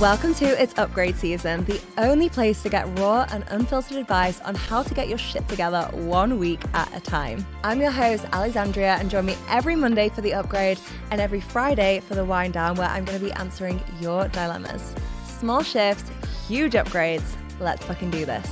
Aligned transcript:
Welcome 0.00 0.34
to 0.34 0.60
It's 0.60 0.76
Upgrade 0.76 1.14
Season, 1.14 1.64
the 1.66 1.80
only 1.98 2.28
place 2.28 2.60
to 2.64 2.68
get 2.68 2.98
raw 2.98 3.28
and 3.30 3.44
unfiltered 3.46 3.96
advice 3.96 4.40
on 4.40 4.56
how 4.56 4.82
to 4.82 4.92
get 4.92 5.08
your 5.08 5.18
shit 5.18 5.46
together 5.48 5.88
one 5.92 6.36
week 6.40 6.60
at 6.74 6.94
a 6.96 6.98
time. 6.98 7.46
I'm 7.62 7.80
your 7.80 7.92
host, 7.92 8.26
Alexandria, 8.32 8.96
and 8.96 9.08
join 9.08 9.24
me 9.24 9.36
every 9.48 9.76
Monday 9.76 10.08
for 10.08 10.20
the 10.20 10.34
upgrade 10.34 10.80
and 11.12 11.20
every 11.20 11.40
Friday 11.40 12.00
for 12.00 12.16
the 12.16 12.24
wind 12.24 12.54
down, 12.54 12.74
where 12.74 12.88
I'm 12.88 13.04
going 13.04 13.20
to 13.20 13.24
be 13.24 13.30
answering 13.34 13.80
your 14.00 14.26
dilemmas. 14.26 14.96
Small 15.38 15.62
shifts, 15.62 16.10
huge 16.48 16.72
upgrades. 16.72 17.36
Let's 17.60 17.84
fucking 17.84 18.10
do 18.10 18.26
this. 18.26 18.50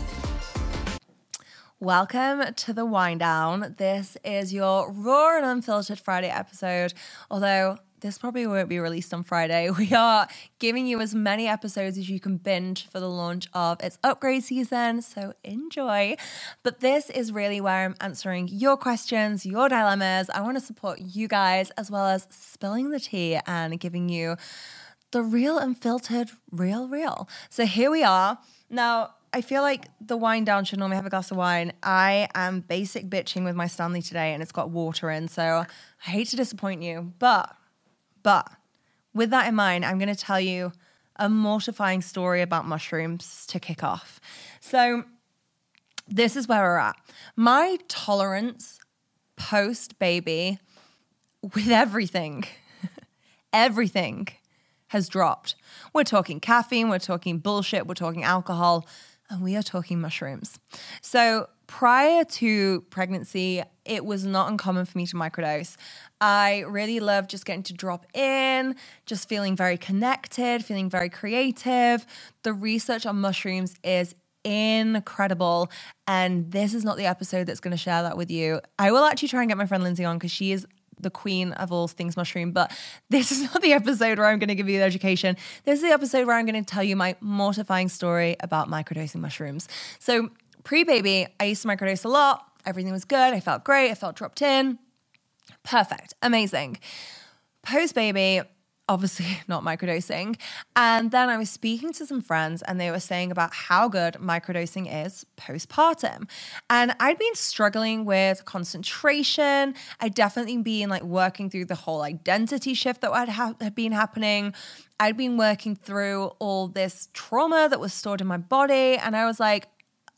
Welcome 1.81 2.55
to 2.55 2.73
the 2.73 2.87
wind 2.87 3.19
down. 3.19 3.75
This 3.79 4.17
is 4.25 4.55
your 4.55 4.93
raw 4.93 5.39
and 5.39 5.45
unfiltered 5.45 5.99
Friday 5.99 6.31
episode, 6.31 6.95
although 7.29 7.79
this 8.03 8.19
probably 8.19 8.47
won't 8.47 8.69
be 8.69 8.79
released 8.79 9.15
on 9.15 9.23
Friday. 9.23 9.71
We 9.83 9.93
are 9.95 10.29
giving 10.59 10.87
you 10.87 11.01
as 11.01 11.15
many 11.15 11.49
episodes 11.49 11.99
as 11.99 12.09
you 12.09 12.21
can 12.21 12.37
binge 12.37 12.89
for 12.89 13.01
the 13.01 13.09
launch 13.09 13.49
of 13.53 13.81
its 13.83 13.99
upgrade 14.05 14.45
season, 14.45 15.03
so 15.03 15.33
enjoy. 15.43 16.17
But 16.63 16.81
this 16.81 17.11
is 17.11 17.33
really 17.33 17.61
where 17.61 17.85
I'm 17.85 17.97
answering 18.01 18.49
your 18.49 18.77
questions, 18.77 19.47
your 19.47 19.69
dilemmas. 19.69 20.31
I 20.31 20.41
want 20.43 20.57
to 20.59 20.65
support 20.65 21.01
you 21.01 21.27
guys 21.27 21.71
as 21.71 21.91
well 21.91 22.07
as 22.07 22.29
spilling 22.31 22.91
the 22.91 23.01
tea 23.01 23.39
and 23.47 23.81
giving 23.81 24.09
you 24.09 24.37
the 25.13 25.23
real 25.23 25.59
unfiltered, 25.59 26.31
real, 26.51 26.89
real. 26.89 27.29
So 27.51 27.67
here 27.67 27.91
we 27.91 28.03
are. 28.03 28.39
Now, 28.71 29.15
I 29.33 29.41
feel 29.41 29.63
like 29.63 29.89
the 30.01 30.17
wind 30.17 30.47
down 30.47 30.65
should 30.65 30.79
normally 30.79 30.97
have 30.97 31.07
a 31.07 31.11
glass 31.11 31.31
of 31.31 31.37
wine. 31.37 31.73
I 31.83 32.29
am 32.35 32.61
basic 32.61 33.09
bitching 33.09 33.45
with 33.45 33.57
my 33.57 33.67
Stanley 33.67 34.03
today 34.03 34.35
and 34.35 34.43
it's 34.43 34.53
got 34.53 34.71
water 34.71 35.11
in, 35.11 35.29
so 35.29 35.65
I 36.07 36.11
hate 36.11 36.29
to 36.29 36.37
disappoint 36.37 36.83
you, 36.83 37.13
but 37.19 37.57
but 38.23 38.51
with 39.15 39.31
that 39.31 39.49
in 39.49 39.55
mind, 39.55 39.85
I'm 39.85 39.99
going 39.99 40.15
to 40.15 40.21
tell 40.21 40.41
you 40.41 40.73
a 41.17 41.29
mortifying 41.29 42.01
story 42.01 42.43
about 42.43 42.67
mushrooms 42.67 43.47
to 43.49 43.61
kick 43.61 43.85
off. 43.85 44.21
So, 44.61 45.05
this 46.09 46.37
is 46.37 46.49
where 46.49 46.63
we're 46.63 46.79
at. 46.79 46.97
My 47.37 47.79
tolerance 47.89 48.81
post 49.37 49.99
baby 49.99 50.59
with 51.43 51.69
everything, 51.69 52.45
everything 53.53 54.29
has 54.89 55.09
dropped. 55.09 55.55
We're 55.95 56.05
talking 56.05 56.41
caffeine, 56.41 56.89
we're 56.89 56.99
talking 56.99 57.39
bullshit, 57.39 57.87
we're 57.87 57.95
talking 57.95 58.25
alcohol, 58.25 58.87
and 59.31 59.43
we 59.43 59.57
are 59.57 59.63
talking 59.63 60.01
mushrooms. 60.01 60.59
So, 61.01 61.49
prior 61.67 62.25
to 62.25 62.83
pregnancy, 62.91 63.63
it 63.85 64.05
was 64.05 64.27
not 64.27 64.51
uncommon 64.51 64.85
for 64.85 64.99
me 64.99 65.07
to 65.07 65.17
microdose. 65.17 65.77
I 66.23 66.61
really 66.69 67.01
love 67.01 67.27
just 67.27 67.45
getting 67.45 67.65
to 67.65 67.73
drop 67.73 68.07
in, 68.17 68.77
just 69.07 69.29
feeling 69.29 69.57
very 69.57 69.77
connected, 69.77 70.65
feeling 70.65 70.89
very 70.89 71.09
creative. 71.09 72.07
The 72.45 72.53
research 72.53 73.07
on 73.07 73.21
mushrooms 73.21 73.75
is 73.83 74.15
incredible. 74.45 75.69
And 76.07 76.53
this 76.53 76.75
is 76.75 76.85
not 76.85 76.97
the 76.97 77.07
episode 77.07 77.49
that's 77.49 77.59
going 77.59 77.73
to 77.73 77.77
share 77.77 78.05
that 78.05 78.17
with 78.17 78.31
you. 78.31 78.61
I 78.79 78.93
will 78.93 79.05
actually 79.05 79.31
try 79.31 79.43
and 79.43 79.49
get 79.49 79.59
my 79.59 79.67
friend 79.67 79.83
Lindsay 79.83 80.05
on 80.05 80.17
because 80.17 80.31
she 80.31 80.53
is 80.53 80.65
the 81.01 81.11
queen 81.11 81.51
of 81.55 81.73
all 81.73 81.89
things 81.89 82.17
mushroom. 82.17 82.53
But 82.53 82.71
this 83.11 83.33
is 83.33 83.43
not 83.43 83.61
the 83.61 83.73
episode 83.73 84.21
where 84.21 84.29
I'm 84.29 84.39
going 84.39 84.47
to 84.47 84.55
give 84.55 84.69
you 84.69 84.79
the 84.79 84.85
education. 84.85 85.37
This 85.65 85.81
is 85.81 85.83
the 85.83 85.93
episode 85.93 86.29
where 86.29 86.37
I'm 86.37 86.47
going 86.47 86.65
to 86.65 86.75
tell 86.75 86.85
you 86.85 86.95
my 86.95 87.17
mortifying 87.21 87.89
story 87.89 88.37
about 88.39 88.71
microdosing 88.71 89.17
mushrooms. 89.17 89.69
So, 89.99 90.31
pre 90.63 90.85
baby, 90.85 91.27
I 91.41 91.47
used 91.47 91.63
to 91.63 91.69
microdose 91.69 92.05
a 92.05 92.09
lot. 92.09 92.47
Everything 92.65 92.93
was 92.93 93.05
good. 93.05 93.35
I 93.35 93.41
felt 93.41 93.65
great. 93.65 93.91
I 93.91 93.97
felt 93.97 94.15
dropped 94.15 94.41
in. 94.41 94.79
Perfect. 95.63 96.15
Amazing. 96.23 96.79
Post 97.63 97.95
baby, 97.95 98.43
obviously 98.89 99.27
not 99.49 99.63
microdosing. 99.63 100.37
And 100.77 101.11
then 101.11 101.29
I 101.29 101.37
was 101.37 101.51
speaking 101.51 101.93
to 101.95 102.07
some 102.07 102.21
friends 102.21 102.63
and 102.63 102.81
they 102.81 102.91
were 102.91 103.01
saying 103.01 103.31
about 103.31 103.53
how 103.55 103.89
good 103.89 104.15
microdosing 104.15 105.07
is 105.07 105.25
postpartum. 105.37 106.29
And 106.69 106.95
I'd 107.01 107.19
been 107.19 107.35
struggling 107.35 108.05
with 108.05 108.45
concentration. 108.45 109.75
I'd 110.01 110.15
definitely 110.15 110.59
been 110.59 110.89
like 110.89 111.03
working 111.03 111.51
through 111.51 111.67
the 111.67 111.75
whole 111.75 112.03
identity 112.03 112.75
shift 112.75 113.01
that 113.01 113.13
had, 113.13 113.29
ha- 113.29 113.55
had 113.61 113.75
been 113.75 113.93
happening. 113.93 114.55
I'd 115.01 115.17
been 115.17 115.37
working 115.37 115.75
through 115.75 116.33
all 116.39 116.69
this 116.69 117.09
trauma 117.13 117.69
that 117.69 117.81
was 117.81 117.93
stored 117.93 118.21
in 118.21 118.27
my 118.27 118.37
body. 118.37 118.97
And 118.97 119.17
I 119.17 119.27
was 119.27 119.41
like, 119.41 119.67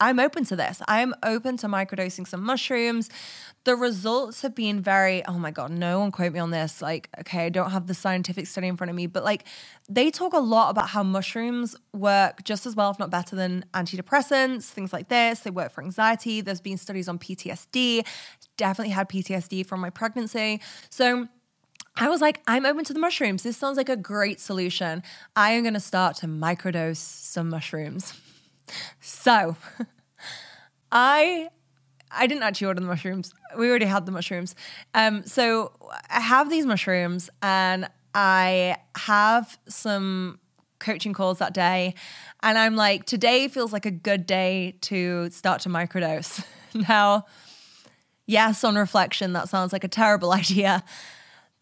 I'm 0.01 0.19
open 0.19 0.45
to 0.47 0.57
this. 0.57 0.83
I'm 0.89 1.15
open 1.23 1.57
to 1.59 1.69
microdosing 1.69 2.27
some 2.27 2.43
mushrooms. 2.43 3.11
The 3.63 3.77
results 3.77 4.43
have 4.43 4.55
been 4.55 4.83
very, 4.83 5.25
oh 5.27 5.39
my 5.39 5.51
God, 5.51 5.71
no 5.71 6.01
one 6.01 6.11
quote 6.11 6.33
me 6.33 6.41
on 6.41 6.51
this. 6.51 6.83
Like, 6.83 7.09
okay, 7.21 7.47
I 7.47 7.49
don't 7.49 7.71
have 7.71 7.87
the 7.87 7.95
scientific 7.95 8.47
study 8.47 8.67
in 8.67 8.77
front 8.77 8.91
of 8.91 8.97
me, 8.97 9.07
but 9.07 9.25
like 9.25 9.47
they 9.89 10.11
talk 10.11 10.33
a 10.33 10.39
lot 10.39 10.71
about 10.71 10.89
how 10.89 11.03
mushrooms 11.03 11.77
work 11.93 12.45
just 12.45 12.67
as 12.67 12.75
well, 12.75 12.91
if 12.91 12.99
not 12.99 13.11
better 13.11 13.37
than 13.37 13.65
antidepressants, 13.73 14.65
things 14.65 14.93
like 14.93 15.09
this. 15.09 15.41
They 15.41 15.51
work 15.51 15.73
for 15.73 15.83
anxiety. 15.83 16.41
There's 16.41 16.61
been 16.61 16.77
studies 16.77 17.09
on 17.09 17.19
PTSD. 17.19 18.07
Definitely 18.57 18.93
had 18.93 19.09
PTSD 19.09 19.65
from 19.65 19.81
my 19.81 19.91
pregnancy. 19.91 20.61
So, 20.91 21.29
I 21.97 22.09
was 22.09 22.21
like, 22.21 22.41
I'm 22.49 22.67
open 22.67 22.85
to 22.87 22.93
the 22.93 22.99
mushrooms. 22.99 23.45
This 23.45 23.57
sounds 23.57 23.77
like 23.77 23.89
a 23.89 23.97
great 23.97 24.41
solution. 24.41 25.05
I 25.37 25.53
am 25.53 25.63
going 25.63 25.75
to 25.75 25.81
start 25.81 26.17
to 26.17 26.27
microdose 26.27 26.97
some 26.97 27.49
mushrooms. 27.49 28.13
So 29.01 29.57
I 30.93 31.49
I 32.11 32.27
didn't 32.27 32.45
actually 32.45 32.69
order 32.69 32.81
the 32.81 32.87
mushrooms. 32.87 33.33
We 33.59 33.69
already 33.69 33.87
had 33.87 34.07
the 34.07 34.13
mushrooms. 34.13 34.55
Um, 34.95 35.25
so 35.25 35.73
I 36.09 36.21
have 36.21 36.49
these 36.49 36.65
mushrooms 36.65 37.29
and 37.43 37.89
I 38.15 38.77
have 38.97 39.59
some 39.69 40.39
coaching 40.79 41.13
calls 41.13 41.39
that 41.39 41.55
day. 41.55 41.95
And 42.43 42.57
I'm 42.57 42.77
like, 42.77 43.05
today 43.05 43.49
feels 43.49 43.73
like 43.73 43.87
a 43.87 43.91
good 43.91 44.27
day 44.27 44.77
to 44.83 45.31
start 45.31 45.63
to 45.63 45.69
microdose. 45.69 46.45
now, 46.89 47.27
yes, 48.27 48.63
on 48.63 48.77
reflection, 48.77 49.33
that 49.33 49.49
sounds 49.49 49.73
like 49.73 49.83
a 49.85 49.89
terrible 49.89 50.33
idea 50.43 50.85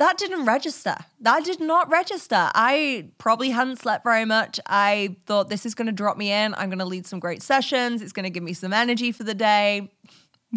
that 0.02 0.18
didn't 0.18 0.46
register. 0.46 0.96
That 1.20 1.44
did 1.44 1.60
not 1.60 1.88
register. 1.88 2.50
I 2.56 3.10
probably 3.18 3.50
hadn't 3.50 3.78
slept 3.78 4.02
very 4.02 4.24
much. 4.24 4.58
I 4.66 5.14
thought 5.26 5.48
this 5.48 5.64
is 5.64 5.76
going 5.76 5.86
to 5.86 5.92
drop 5.92 6.16
me 6.16 6.32
in. 6.32 6.54
I'm 6.54 6.70
going 6.70 6.80
to 6.80 6.84
lead 6.84 7.06
some 7.06 7.20
great 7.20 7.40
sessions. 7.40 8.02
It's 8.02 8.12
going 8.12 8.24
to 8.24 8.30
give 8.30 8.42
me 8.42 8.52
some 8.52 8.72
energy 8.72 9.12
for 9.12 9.22
the 9.22 9.34
day. 9.34 9.92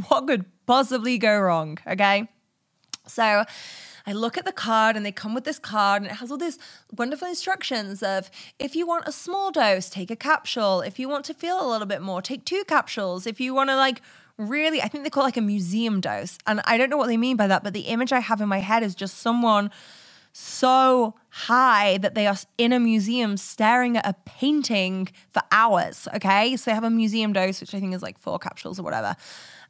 What 0.07 0.25
could 0.25 0.45
possibly 0.65 1.19
go 1.19 1.39
wrong? 1.39 1.77
Okay. 1.85 2.27
So, 3.07 3.45
I 4.07 4.13
look 4.13 4.37
at 4.37 4.45
the 4.45 4.51
card 4.51 4.95
and 4.95 5.05
they 5.05 5.11
come 5.11 5.33
with 5.33 5.45
this 5.45 5.57
card 5.57 6.01
and 6.01 6.11
it 6.11 6.15
has 6.15 6.31
all 6.31 6.37
these 6.37 6.59
wonderful 6.95 7.27
instructions 7.27 8.03
of 8.03 8.29
if 8.59 8.75
you 8.75 8.85
want 8.85 9.07
a 9.07 9.11
small 9.11 9.51
dose, 9.51 9.89
take 9.89 10.11
a 10.11 10.15
capsule. 10.15 10.81
If 10.81 10.99
you 10.99 11.07
want 11.07 11.25
to 11.25 11.33
feel 11.33 11.59
a 11.59 11.69
little 11.69 11.87
bit 11.87 12.01
more, 12.01 12.21
take 12.21 12.45
two 12.45 12.63
capsules. 12.67 13.25
If 13.25 13.39
you 13.39 13.53
want 13.53 13.69
to 13.69 13.75
like 13.75 14.01
really, 14.37 14.81
I 14.81 14.87
think 14.87 15.03
they 15.03 15.09
call 15.09 15.23
it 15.23 15.27
like 15.27 15.37
a 15.37 15.41
museum 15.41 16.01
dose. 16.01 16.37
And 16.45 16.61
I 16.65 16.77
don't 16.77 16.89
know 16.89 16.97
what 16.97 17.07
they 17.07 17.17
mean 17.17 17.37
by 17.37 17.47
that, 17.47 17.63
but 17.63 17.73
the 17.73 17.81
image 17.81 18.11
I 18.11 18.19
have 18.19 18.41
in 18.41 18.49
my 18.49 18.59
head 18.59 18.83
is 18.83 18.95
just 18.95 19.17
someone 19.17 19.71
so 20.33 21.15
high 21.29 21.97
that 21.99 22.13
they 22.13 22.27
are 22.27 22.35
in 22.57 22.73
a 22.73 22.79
museum 22.79 23.37
staring 23.37 23.95
at 23.95 24.05
a 24.05 24.13
painting 24.25 25.07
for 25.29 25.41
hours. 25.51 26.09
Okay. 26.13 26.57
So 26.57 26.71
they 26.71 26.75
have 26.75 26.83
a 26.83 26.89
museum 26.89 27.31
dose, 27.31 27.61
which 27.61 27.73
I 27.73 27.79
think 27.79 27.93
is 27.93 28.01
like 28.01 28.19
four 28.19 28.37
capsules 28.37 28.77
or 28.77 28.83
whatever. 28.83 29.15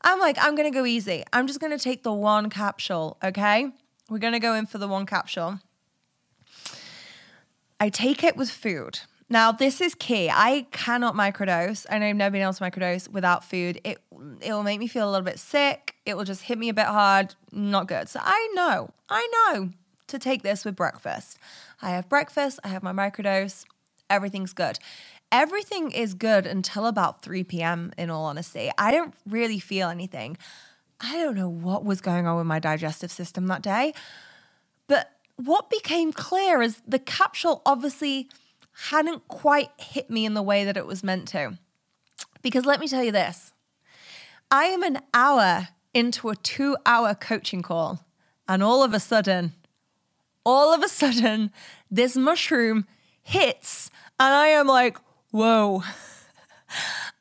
I'm 0.01 0.19
like, 0.19 0.37
I'm 0.39 0.55
going 0.55 0.71
to 0.71 0.75
go 0.75 0.85
easy. 0.85 1.23
I'm 1.31 1.45
just 1.45 1.59
going 1.59 1.71
to 1.71 1.83
take 1.83 2.03
the 2.03 2.13
one 2.13 2.49
capsule. 2.49 3.17
Okay. 3.23 3.69
We're 4.09 4.19
going 4.19 4.33
to 4.33 4.39
go 4.39 4.55
in 4.55 4.65
for 4.65 4.77
the 4.77 4.87
one 4.87 5.05
capsule. 5.05 5.59
I 7.79 7.89
take 7.89 8.23
it 8.23 8.35
with 8.37 8.49
food. 8.49 8.99
Now, 9.29 9.51
this 9.51 9.81
is 9.81 9.95
key. 9.95 10.29
I 10.31 10.67
cannot 10.71 11.15
microdose, 11.15 11.85
and 11.89 12.03
I've 12.03 12.15
never 12.15 12.33
been 12.33 12.43
able 12.43 12.53
to 12.53 12.63
microdose 12.63 13.09
without 13.09 13.43
food. 13.43 13.81
It 13.83 13.97
it 14.41 14.51
will 14.51 14.63
make 14.63 14.79
me 14.79 14.87
feel 14.87 15.09
a 15.09 15.11
little 15.11 15.25
bit 15.25 15.39
sick. 15.39 15.95
It 16.05 16.15
will 16.15 16.23
just 16.23 16.43
hit 16.43 16.57
me 16.57 16.69
a 16.69 16.73
bit 16.73 16.85
hard. 16.85 17.35
Not 17.51 17.87
good. 17.87 18.09
So 18.09 18.19
I 18.23 18.49
know, 18.53 18.91
I 19.09 19.27
know 19.53 19.69
to 20.07 20.19
take 20.19 20.43
this 20.43 20.65
with 20.65 20.75
breakfast. 20.75 21.37
I 21.81 21.91
have 21.91 22.09
breakfast. 22.09 22.59
I 22.63 22.69
have 22.69 22.83
my 22.83 22.93
microdose. 22.93 23.65
Everything's 24.09 24.53
good. 24.53 24.79
Everything 25.31 25.91
is 25.91 26.13
good 26.13 26.45
until 26.45 26.85
about 26.85 27.21
3 27.21 27.43
p.m. 27.43 27.91
In 27.97 28.09
all 28.09 28.25
honesty, 28.25 28.69
I 28.77 28.91
don't 28.91 29.13
really 29.27 29.59
feel 29.59 29.89
anything. 29.89 30.37
I 31.01 31.17
don't 31.17 31.35
know 31.35 31.49
what 31.49 31.83
was 31.83 31.99
going 32.01 32.27
on 32.27 32.37
with 32.37 32.45
my 32.45 32.59
digestive 32.59 33.11
system 33.11 33.47
that 33.47 33.61
day, 33.61 33.93
but 34.87 35.11
what 35.35 35.69
became 35.69 36.13
clear 36.13 36.61
is 36.61 36.81
the 36.87 36.99
capsule 36.99 37.61
obviously 37.65 38.29
hadn't 38.89 39.27
quite 39.27 39.71
hit 39.77 40.09
me 40.09 40.25
in 40.25 40.33
the 40.33 40.41
way 40.41 40.63
that 40.63 40.77
it 40.77 40.85
was 40.85 41.03
meant 41.03 41.27
to. 41.29 41.57
Because 42.41 42.65
let 42.65 42.79
me 42.79 42.87
tell 42.87 43.03
you 43.03 43.11
this 43.11 43.51
I 44.51 44.65
am 44.65 44.83
an 44.83 44.99
hour 45.13 45.69
into 45.93 46.29
a 46.29 46.35
two 46.35 46.77
hour 46.85 47.15
coaching 47.15 47.61
call, 47.61 48.05
and 48.47 48.61
all 48.61 48.83
of 48.83 48.93
a 48.93 48.99
sudden, 48.99 49.53
all 50.45 50.73
of 50.73 50.83
a 50.83 50.89
sudden, 50.89 51.51
this 51.89 52.15
mushroom 52.15 52.85
hits, 53.21 53.89
and 54.19 54.33
I 54.33 54.47
am 54.47 54.67
like, 54.67 54.97
whoa. 55.31 55.83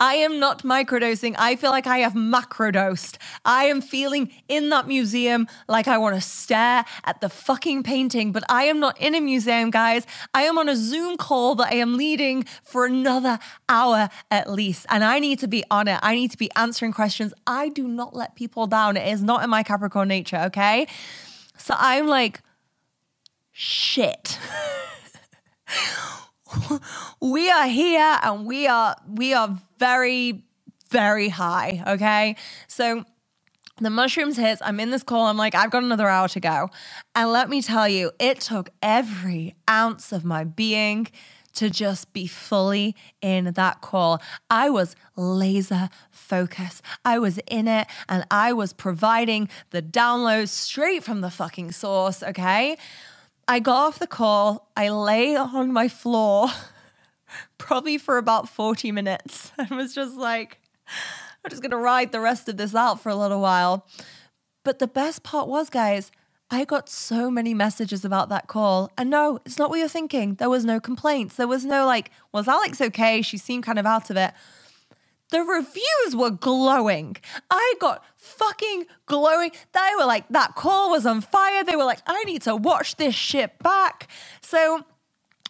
I 0.05 0.17
am 0.17 0.39
not 0.39 0.65
microdosing. 0.65 1.35
I 1.39 1.57
feel 1.57 1.71
like 1.71 1.87
I 1.87 2.01
have 2.01 2.13
macrodosed. 2.13 3.17
I 3.43 3.65
am 3.65 3.81
feeling 3.81 4.31
in 4.49 4.69
that 4.69 4.87
museum 4.87 5.49
like 5.67 5.89
I 5.89 5.97
want 5.97 6.15
to 6.15 6.21
stare 6.21 6.85
at 7.05 7.23
the 7.23 7.31
fucking 7.31 7.85
painting, 7.85 8.31
but 8.31 8.45
I 8.51 8.65
am 8.65 8.81
not 8.81 9.01
in 9.01 9.15
a 9.15 9.21
museum, 9.23 9.71
guys. 9.71 10.07
I 10.35 10.43
am 10.43 10.59
on 10.59 10.69
a 10.69 10.77
Zoom 10.77 11.17
call 11.17 11.55
that 11.55 11.73
I 11.73 11.77
am 11.77 11.97
leading 11.97 12.45
for 12.63 12.85
another 12.85 13.39
hour 13.67 14.11
at 14.31 14.51
least. 14.51 14.85
And 14.91 15.03
I 15.03 15.21
need 15.21 15.39
to 15.39 15.49
be 15.49 15.65
on 15.71 15.89
it. 15.89 15.99
I 16.03 16.15
need 16.15 16.31
to 16.33 16.39
be 16.39 16.51
answering 16.55 16.93
questions. 16.93 17.33
I 17.47 17.71
do 17.71 17.89
not 17.89 18.15
let 18.15 18.35
people 18.35 18.67
down. 18.67 18.99
It 18.99 19.09
is 19.09 19.23
not 19.23 19.43
in 19.43 19.49
my 19.49 19.63
Capricorn 19.63 20.09
nature, 20.09 20.43
okay? 20.49 20.87
So 21.57 21.75
I'm 21.79 22.09
like, 22.09 22.43
shit. 23.53 24.39
we 27.21 27.51
are 27.51 27.67
here 27.67 28.19
and 28.23 28.47
we 28.47 28.67
are 28.67 28.97
we 29.09 29.35
are 29.35 29.59
very 29.79 30.43
very 30.91 31.29
high 31.29 31.83
okay 31.87 32.37
so 32.69 33.05
the 33.81 33.91
mushrooms 33.91 34.37
hits 34.37 34.63
i'm 34.65 34.79
in 34.79 34.91
this 34.91 35.03
call 35.03 35.27
i'm 35.27 35.37
like 35.37 35.55
i've 35.55 35.71
got 35.71 35.83
another 35.83 36.09
hour 36.09 36.29
to 36.29 36.41
go 36.41 36.69
and 37.15 37.31
let 37.31 37.49
me 37.49 37.61
tell 37.61 37.89
you 37.89 38.13
it 38.19 38.41
took 38.41 38.71
every 38.83 39.55
ounce 39.69 40.13
of 40.13 40.25
my 40.25 40.45
being 40.45 41.09
to 41.55 41.71
just 41.71 42.13
be 42.13 42.27
fully 42.27 42.95
in 43.23 43.45
that 43.55 43.81
call. 43.81 44.21
I 44.51 44.71
was 44.71 44.97
laser 45.17 45.89
focused. 46.11 46.83
I 47.05 47.19
was 47.19 47.39
in 47.47 47.69
it 47.69 47.87
and 48.09 48.25
I 48.31 48.53
was 48.53 48.73
providing 48.73 49.49
the 49.71 49.83
downloads 49.83 50.49
straight 50.49 51.05
from 51.05 51.21
the 51.21 51.31
fucking 51.31 51.73
source, 51.73 52.23
okay? 52.23 52.77
I 53.47 53.61
got 53.61 53.89
off 53.89 53.99
the 53.99 54.07
call, 54.07 54.71
I 54.77 54.89
lay 54.89 55.37
on 55.37 55.73
my 55.73 55.89
floor 55.89 56.49
probably 57.59 57.99
for 57.99 58.19
about 58.19 58.49
40 58.49 58.93
minutes 58.93 59.53
and 59.59 59.71
was 59.71 59.95
just 59.95 60.17
like, 60.17 60.61
I'm 61.45 61.51
just 61.51 61.63
gonna 61.63 61.77
ride 61.77 62.13
the 62.13 62.21
rest 62.21 62.49
of 62.49 62.57
this 62.57 62.75
out 62.75 63.01
for 63.01 63.09
a 63.09 63.17
little 63.17 63.41
while. 63.41 63.87
But 64.65 64.79
the 64.79 64.87
best 64.87 65.23
part 65.23 65.47
was, 65.47 65.69
guys, 65.69 66.11
I 66.51 66.65
got 66.65 66.89
so 66.89 67.31
many 67.31 67.53
messages 67.53 68.05
about 68.05 68.29
that 68.29 68.47
call. 68.47 68.91
And 68.97 69.11
no, 69.11 69.41
it's 69.45 69.59
not 69.59 69.71
what 69.71 69.79
you're 69.79 69.89
thinking. 69.89 70.35
There 70.37 70.49
was 70.49 70.65
no 70.65 70.81
complaints. 70.81 71.37
There 71.37 71.49
was 71.49 71.65
no 71.65 71.85
like, 71.85 72.11
was 72.33 72.49
Alex 72.49 72.81
okay? 72.81 73.23
She 73.23 73.37
seemed 73.37 73.65
kind 73.65 73.79
of 73.79 73.87
out 73.87 74.09
of 74.09 74.17
it. 74.17 74.33
The 75.31 75.43
reviews 75.43 76.15
were 76.15 76.31
glowing. 76.31 77.17
I 77.51 77.75
got 77.81 78.05
fucking 78.17 78.87
glowing. 79.07 79.51
They 79.73 79.91
were 79.99 80.05
like, 80.05 80.29
that 80.29 80.55
call 80.55 80.91
was 80.91 81.07
on 81.07 81.21
fire. 81.21 81.65
They 81.65 81.77
were 81.77 81.85
like, 81.85 82.01
I 82.07 82.23
need 82.25 82.43
to 82.43 82.55
watch 82.55 82.97
this 82.97 83.15
shit 83.15 83.59
back. 83.59 84.09
So 84.43 84.85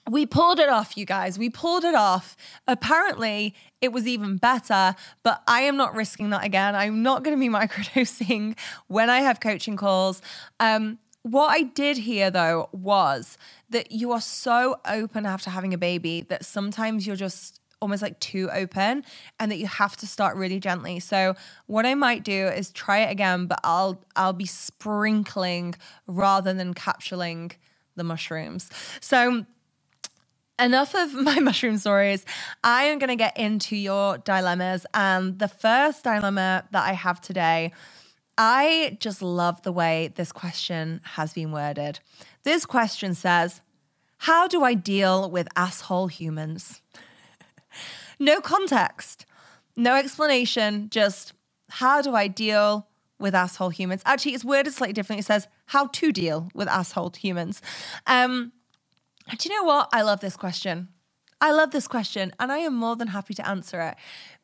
we 0.08 0.26
pulled 0.26 0.58
it 0.58 0.68
off, 0.68 0.96
you 0.96 1.06
guys. 1.06 1.38
We 1.38 1.50
pulled 1.50 1.84
it 1.84 1.94
off. 1.94 2.36
Apparently, 2.66 3.54
it 3.80 3.92
was 3.92 4.06
even 4.06 4.36
better, 4.36 4.94
but 5.22 5.42
I 5.46 5.62
am 5.62 5.76
not 5.76 5.94
risking 5.94 6.30
that 6.30 6.44
again. 6.44 6.74
I'm 6.74 7.02
not 7.02 7.22
going 7.22 7.36
to 7.36 7.40
be 7.40 7.48
microdosing 7.54 8.56
when 8.86 9.10
I 9.10 9.20
have 9.20 9.40
coaching 9.40 9.76
calls. 9.76 10.22
Um, 10.60 10.98
what 11.22 11.48
I 11.48 11.62
did 11.62 11.96
hear 11.96 12.30
though 12.30 12.68
was 12.72 13.38
that 13.70 13.90
you 13.90 14.12
are 14.12 14.20
so 14.20 14.78
open 14.86 15.24
after 15.24 15.48
having 15.48 15.72
a 15.72 15.78
baby 15.78 16.20
that 16.28 16.44
sometimes 16.44 17.06
you're 17.06 17.16
just 17.16 17.60
almost 17.80 18.02
like 18.02 18.18
too 18.20 18.48
open 18.52 19.04
and 19.38 19.50
that 19.50 19.58
you 19.58 19.66
have 19.66 19.96
to 19.98 20.06
start 20.06 20.36
really 20.36 20.60
gently. 20.60 21.00
So 21.00 21.34
what 21.66 21.86
I 21.86 21.94
might 21.94 22.24
do 22.24 22.46
is 22.48 22.70
try 22.70 23.00
it 23.00 23.10
again, 23.10 23.46
but 23.46 23.60
I'll 23.64 24.02
I'll 24.16 24.32
be 24.32 24.46
sprinkling 24.46 25.74
rather 26.06 26.52
than 26.52 26.74
capsuling 26.74 27.52
the 27.96 28.04
mushrooms. 28.04 28.70
So 29.00 29.46
enough 30.58 30.94
of 30.94 31.14
my 31.22 31.38
mushroom 31.40 31.78
stories. 31.78 32.24
I 32.62 32.84
am 32.84 32.98
going 32.98 33.08
to 33.08 33.16
get 33.16 33.36
into 33.36 33.76
your 33.76 34.18
dilemmas. 34.18 34.86
And 34.94 35.38
the 35.38 35.48
first 35.48 36.04
dilemma 36.04 36.64
that 36.70 36.84
I 36.84 36.92
have 36.92 37.20
today, 37.20 37.72
I 38.36 38.96
just 39.00 39.22
love 39.22 39.62
the 39.62 39.72
way 39.72 40.12
this 40.14 40.32
question 40.32 41.00
has 41.04 41.32
been 41.32 41.52
worded. 41.52 42.00
This 42.42 42.66
question 42.66 43.14
says, 43.14 43.60
How 44.18 44.48
do 44.48 44.64
I 44.64 44.74
deal 44.74 45.30
with 45.30 45.48
asshole 45.56 46.08
humans? 46.08 46.80
No 48.24 48.40
context, 48.40 49.26
no 49.76 49.96
explanation, 49.96 50.88
just 50.88 51.34
how 51.68 52.00
do 52.00 52.14
I 52.14 52.26
deal 52.26 52.88
with 53.18 53.34
asshole 53.34 53.68
humans? 53.68 54.00
Actually, 54.06 54.32
it's 54.32 54.46
worded 54.46 54.72
slightly 54.72 54.94
differently. 54.94 55.20
It 55.20 55.26
says 55.26 55.46
how 55.66 55.88
to 55.88 56.10
deal 56.10 56.48
with 56.54 56.66
asshole 56.66 57.12
humans. 57.18 57.60
Um, 58.06 58.52
do 59.28 59.46
you 59.46 59.54
know 59.54 59.64
what? 59.64 59.90
I 59.92 60.00
love 60.00 60.20
this 60.20 60.38
question. 60.38 60.88
I 61.42 61.52
love 61.52 61.70
this 61.72 61.86
question, 61.86 62.32
and 62.40 62.50
I 62.50 62.60
am 62.60 62.74
more 62.74 62.96
than 62.96 63.08
happy 63.08 63.34
to 63.34 63.46
answer 63.46 63.82
it 63.82 63.96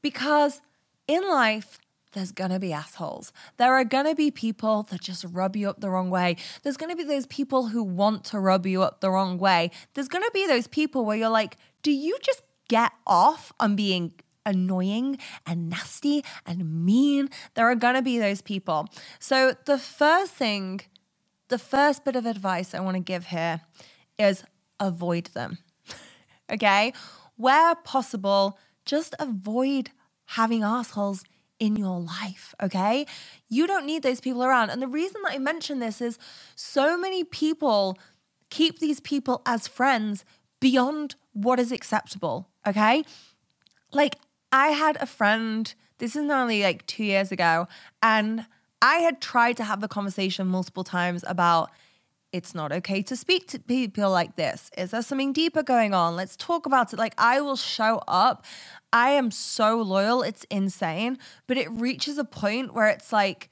because 0.03 0.61
in 1.09 1.27
life, 1.27 1.79
there's 2.13 2.33
gonna 2.33 2.59
be 2.59 2.75
assholes. 2.75 3.33
There 3.57 3.73
are 3.73 3.85
gonna 3.85 4.15
be 4.15 4.31
people 4.31 4.83
that 4.91 5.01
just 5.01 5.25
rub 5.25 5.57
you 5.57 5.71
up 5.71 5.81
the 5.81 5.89
wrong 5.89 6.11
way. 6.11 6.37
There's 6.63 6.77
gonna 6.77 6.97
be 6.97 7.05
those 7.05 7.25
people 7.25 7.69
who 7.69 7.83
want 7.83 8.25
to 8.25 8.41
rub 8.41 8.67
you 8.67 8.83
up 8.83 9.01
the 9.01 9.11
wrong 9.11 9.39
way. 9.39 9.71
There's 9.95 10.09
gonna 10.09 10.31
be 10.35 10.47
those 10.47 10.67
people 10.67 11.07
where 11.07 11.17
you're 11.17 11.31
like, 11.31 11.57
do 11.83 11.93
you 11.93 12.19
just 12.21 12.43
get 12.71 12.93
off 13.05 13.53
on 13.59 13.75
being 13.75 14.13
annoying 14.47 15.19
and 15.45 15.69
nasty 15.69 16.25
and 16.47 16.85
mean. 16.87 17.29
There 17.55 17.69
are 17.69 17.75
going 17.75 17.97
to 17.97 18.03
be 18.03 18.19
those 18.19 18.41
people. 18.41 18.89
So, 19.19 19.55
the 19.67 19.77
first 19.77 20.33
thing, 20.33 20.81
the 21.49 21.59
first 21.59 22.05
bit 22.05 22.15
of 22.15 22.27
advice 22.27 22.73
I 22.73 22.81
want 22.81 22.97
to 22.97 23.03
give 23.03 23.27
here 23.27 23.63
is 24.19 24.45
avoid 24.79 25.27
them. 25.27 25.59
okay? 26.53 26.93
Where 27.37 27.75
possible, 27.75 28.57
just 28.85 29.17
avoid 29.19 29.91
having 30.27 30.63
assholes 30.63 31.25
in 31.59 31.75
your 31.75 31.99
life, 32.01 32.55
okay? 32.63 33.05
You 33.49 33.67
don't 33.67 33.85
need 33.85 34.03
those 34.03 34.21
people 34.21 34.45
around. 34.45 34.71
And 34.71 34.81
the 34.81 34.87
reason 34.87 35.21
that 35.25 35.33
I 35.33 35.39
mention 35.39 35.81
this 35.81 36.01
is 36.01 36.19
so 36.55 36.97
many 36.97 37.25
people 37.25 37.99
keep 38.49 38.79
these 38.79 39.01
people 39.01 39.43
as 39.45 39.67
friends 39.67 40.25
beyond 40.61 41.17
what 41.33 41.59
is 41.59 41.73
acceptable. 41.73 42.50
Okay. 42.67 43.05
Like, 43.93 44.17
I 44.53 44.69
had 44.69 44.97
a 45.01 45.07
friend, 45.07 45.73
this 45.99 46.17
is 46.17 46.29
only 46.31 46.63
like 46.63 46.87
two 46.87 47.05
years 47.05 47.33
ago, 47.33 47.69
and 48.03 48.47
I 48.83 48.97
had 48.97 49.21
tried 49.21 49.57
to 49.59 49.65
have 49.65 49.81
the 49.81 49.89
conversation 49.89 50.47
multiple 50.47 50.85
times 50.85 51.25
about 51.27 51.71
it's 52.33 52.55
not 52.55 52.71
okay 52.71 53.03
to 53.03 53.17
speak 53.17 53.49
to 53.49 53.59
people 53.59 54.11
like 54.11 54.37
this. 54.37 54.71
Is 54.79 54.93
there 54.93 55.03
something 55.03 55.33
deeper 55.33 55.63
going 55.63 55.95
on? 55.95 56.15
Let's 56.15 56.37
talk 56.37 56.65
about 56.65 56.93
it. 56.93 56.99
Like, 56.99 57.15
I 57.19 57.41
will 57.41 57.57
show 57.57 58.03
up. 58.07 58.45
I 58.93 59.11
am 59.11 59.31
so 59.31 59.81
loyal, 59.83 60.23
it's 60.23 60.45
insane. 60.45 61.19
But 61.49 61.57
it 61.57 61.71
reaches 61.71 62.19
a 62.19 62.25
point 62.25 62.73
where 62.73 62.87
it's 62.87 63.13
like, 63.13 63.51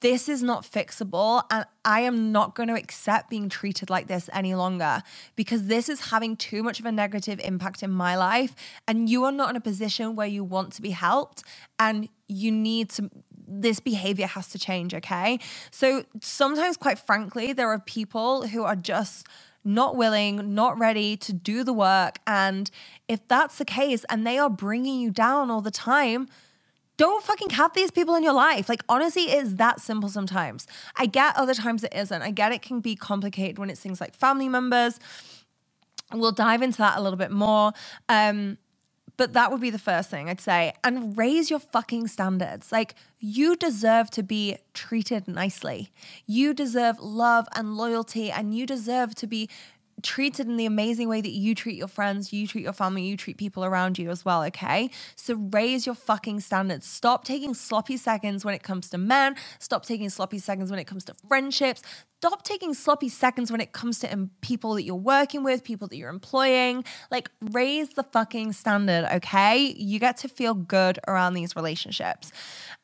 this 0.00 0.28
is 0.28 0.42
not 0.42 0.64
fixable 0.64 1.44
and 1.50 1.64
I 1.84 2.00
am 2.00 2.32
not 2.32 2.54
going 2.54 2.68
to 2.68 2.74
accept 2.74 3.30
being 3.30 3.48
treated 3.48 3.90
like 3.90 4.06
this 4.06 4.28
any 4.32 4.54
longer 4.54 5.02
because 5.36 5.66
this 5.66 5.88
is 5.88 6.10
having 6.10 6.36
too 6.36 6.62
much 6.62 6.80
of 6.80 6.86
a 6.86 6.92
negative 6.92 7.40
impact 7.40 7.82
in 7.82 7.90
my 7.90 8.16
life 8.16 8.54
and 8.88 9.08
you 9.08 9.24
are 9.24 9.32
not 9.32 9.50
in 9.50 9.56
a 9.56 9.60
position 9.60 10.16
where 10.16 10.26
you 10.26 10.42
want 10.42 10.72
to 10.74 10.82
be 10.82 10.90
helped 10.90 11.42
and 11.78 12.08
you 12.28 12.50
need 12.50 12.88
to 12.90 13.10
this 13.52 13.80
behavior 13.80 14.28
has 14.28 14.48
to 14.50 14.58
change, 14.60 14.94
okay? 14.94 15.40
So 15.72 16.04
sometimes 16.20 16.76
quite 16.76 17.00
frankly 17.00 17.52
there 17.52 17.68
are 17.68 17.80
people 17.80 18.46
who 18.46 18.62
are 18.62 18.76
just 18.76 19.26
not 19.64 19.96
willing, 19.96 20.54
not 20.54 20.78
ready 20.78 21.16
to 21.18 21.32
do 21.32 21.64
the 21.64 21.72
work 21.72 22.18
and 22.26 22.70
if 23.08 23.26
that's 23.28 23.58
the 23.58 23.64
case 23.64 24.04
and 24.08 24.26
they 24.26 24.38
are 24.38 24.48
bringing 24.48 25.00
you 25.00 25.10
down 25.10 25.50
all 25.50 25.60
the 25.60 25.70
time, 25.70 26.28
don't 27.00 27.24
fucking 27.24 27.48
have 27.48 27.72
these 27.72 27.90
people 27.90 28.14
in 28.14 28.22
your 28.22 28.34
life. 28.34 28.68
Like, 28.68 28.82
honestly, 28.86 29.30
it 29.30 29.42
is 29.42 29.56
that 29.56 29.80
simple 29.80 30.10
sometimes. 30.10 30.66
I 30.96 31.06
get 31.06 31.34
other 31.34 31.54
times 31.54 31.82
it 31.82 31.94
isn't. 31.96 32.20
I 32.20 32.30
get 32.30 32.52
it 32.52 32.60
can 32.60 32.80
be 32.80 32.94
complicated 32.94 33.58
when 33.58 33.70
it's 33.70 33.80
things 33.80 34.02
like 34.02 34.14
family 34.14 34.50
members. 34.50 35.00
We'll 36.12 36.30
dive 36.32 36.60
into 36.60 36.76
that 36.76 36.98
a 36.98 37.00
little 37.00 37.16
bit 37.16 37.30
more. 37.30 37.72
Um, 38.10 38.58
but 39.16 39.32
that 39.32 39.50
would 39.50 39.62
be 39.62 39.70
the 39.70 39.78
first 39.78 40.10
thing 40.10 40.28
I'd 40.28 40.42
say. 40.42 40.74
And 40.84 41.16
raise 41.16 41.48
your 41.48 41.58
fucking 41.58 42.08
standards. 42.08 42.70
Like, 42.70 42.94
you 43.18 43.56
deserve 43.56 44.10
to 44.10 44.22
be 44.22 44.58
treated 44.74 45.26
nicely. 45.26 45.90
You 46.26 46.52
deserve 46.52 46.98
love 47.00 47.48
and 47.56 47.78
loyalty, 47.78 48.30
and 48.30 48.54
you 48.54 48.66
deserve 48.66 49.14
to 49.14 49.26
be 49.26 49.48
treated 50.02 50.46
in 50.46 50.56
the 50.56 50.66
amazing 50.66 51.08
way 51.08 51.20
that 51.20 51.32
you 51.32 51.54
treat 51.54 51.76
your 51.76 51.88
friends, 51.88 52.32
you 52.32 52.46
treat 52.46 52.64
your 52.64 52.72
family, 52.72 53.02
you 53.02 53.16
treat 53.16 53.36
people 53.36 53.64
around 53.64 53.98
you 53.98 54.10
as 54.10 54.24
well, 54.24 54.42
okay? 54.44 54.90
So 55.16 55.34
raise 55.34 55.86
your 55.86 55.94
fucking 55.94 56.40
standards. 56.40 56.86
Stop 56.86 57.24
taking 57.24 57.54
sloppy 57.54 57.96
seconds 57.96 58.44
when 58.44 58.54
it 58.54 58.62
comes 58.62 58.90
to 58.90 58.98
men. 58.98 59.36
Stop 59.58 59.84
taking 59.84 60.10
sloppy 60.10 60.38
seconds 60.38 60.70
when 60.70 60.80
it 60.80 60.84
comes 60.86 61.04
to 61.04 61.14
friendships. 61.28 61.82
Stop 62.18 62.42
taking 62.42 62.74
sloppy 62.74 63.08
seconds 63.08 63.50
when 63.50 63.62
it 63.62 63.72
comes 63.72 63.98
to 64.00 64.28
people 64.42 64.74
that 64.74 64.82
you're 64.82 64.94
working 64.94 65.42
with, 65.42 65.64
people 65.64 65.88
that 65.88 65.96
you're 65.96 66.10
employing. 66.10 66.84
Like, 67.10 67.30
raise 67.40 67.90
the 67.90 68.02
fucking 68.02 68.52
standard, 68.52 69.08
okay? 69.14 69.56
You 69.58 69.98
get 69.98 70.18
to 70.18 70.28
feel 70.28 70.52
good 70.54 70.98
around 71.08 71.32
these 71.34 71.56
relationships. 71.56 72.30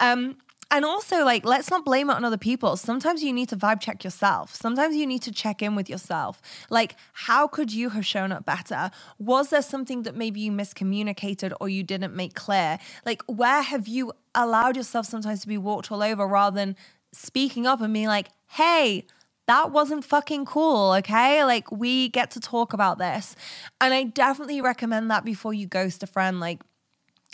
Um, 0.01 0.39
and 0.71 0.85
also 0.85 1.25
like 1.25 1.45
let's 1.45 1.71
not 1.71 1.85
blame 1.85 2.11
it 2.11 2.15
on 2.15 2.25
other 2.25 2.37
people 2.37 2.77
sometimes 2.77 3.23
you 3.23 3.33
need 3.33 3.49
to 3.49 3.57
vibe 3.57 3.81
check 3.81 4.03
yourself 4.03 4.55
sometimes 4.55 4.97
you 4.97 5.07
need 5.07 5.23
to 5.23 5.33
check 5.33 5.63
in 5.63 5.75
with 5.75 5.89
yourself 5.89 6.41
like 6.71 6.97
how 7.13 7.47
could 7.47 7.73
you 7.73 7.91
have 7.91 8.05
shown 8.05 8.33
up 8.33 8.45
better 8.45 8.91
was 9.19 9.51
there 9.51 9.63
something 9.63 10.03
that 10.03 10.17
maybe 10.17 10.41
you 10.41 10.53
miscommunicated 10.53 11.53
or 11.61 11.69
you 11.69 11.83
didn't 11.83 12.15
make 12.15 12.35
clear 12.35 12.79
like 13.05 13.23
where 13.27 13.63
have 13.63 13.87
you 13.87 14.13
allowed 14.35 14.77
yourself 14.77 15.07
sometimes 15.07 15.41
to 15.41 15.49
be 15.49 15.59
walked 15.59 15.91
all 15.91 16.03
over 16.03 16.27
rather 16.27 16.57
than 16.57 16.77
speaking 17.13 17.67
up 17.67 17.81
and 17.81 17.93
being 17.93 18.09
like 18.09 18.29
hey 18.49 19.05
that 19.47 19.71
wasn't 19.71 20.05
fucking 20.05 20.45
cool, 20.45 20.93
okay? 20.95 21.45
Like, 21.45 21.71
we 21.71 22.09
get 22.09 22.33
to 22.33 22.41
talk 22.41 22.73
about 22.73 22.99
this. 22.99 23.37
And 23.81 23.95
I 23.95 24.03
definitely 24.03 24.61
recommend 24.61 25.09
that 25.13 25.25
before 25.25 25.55
you 25.55 25.69
ghost 25.69 26.03
a 26.03 26.07
friend. 26.09 26.41
Like, 26.41 26.63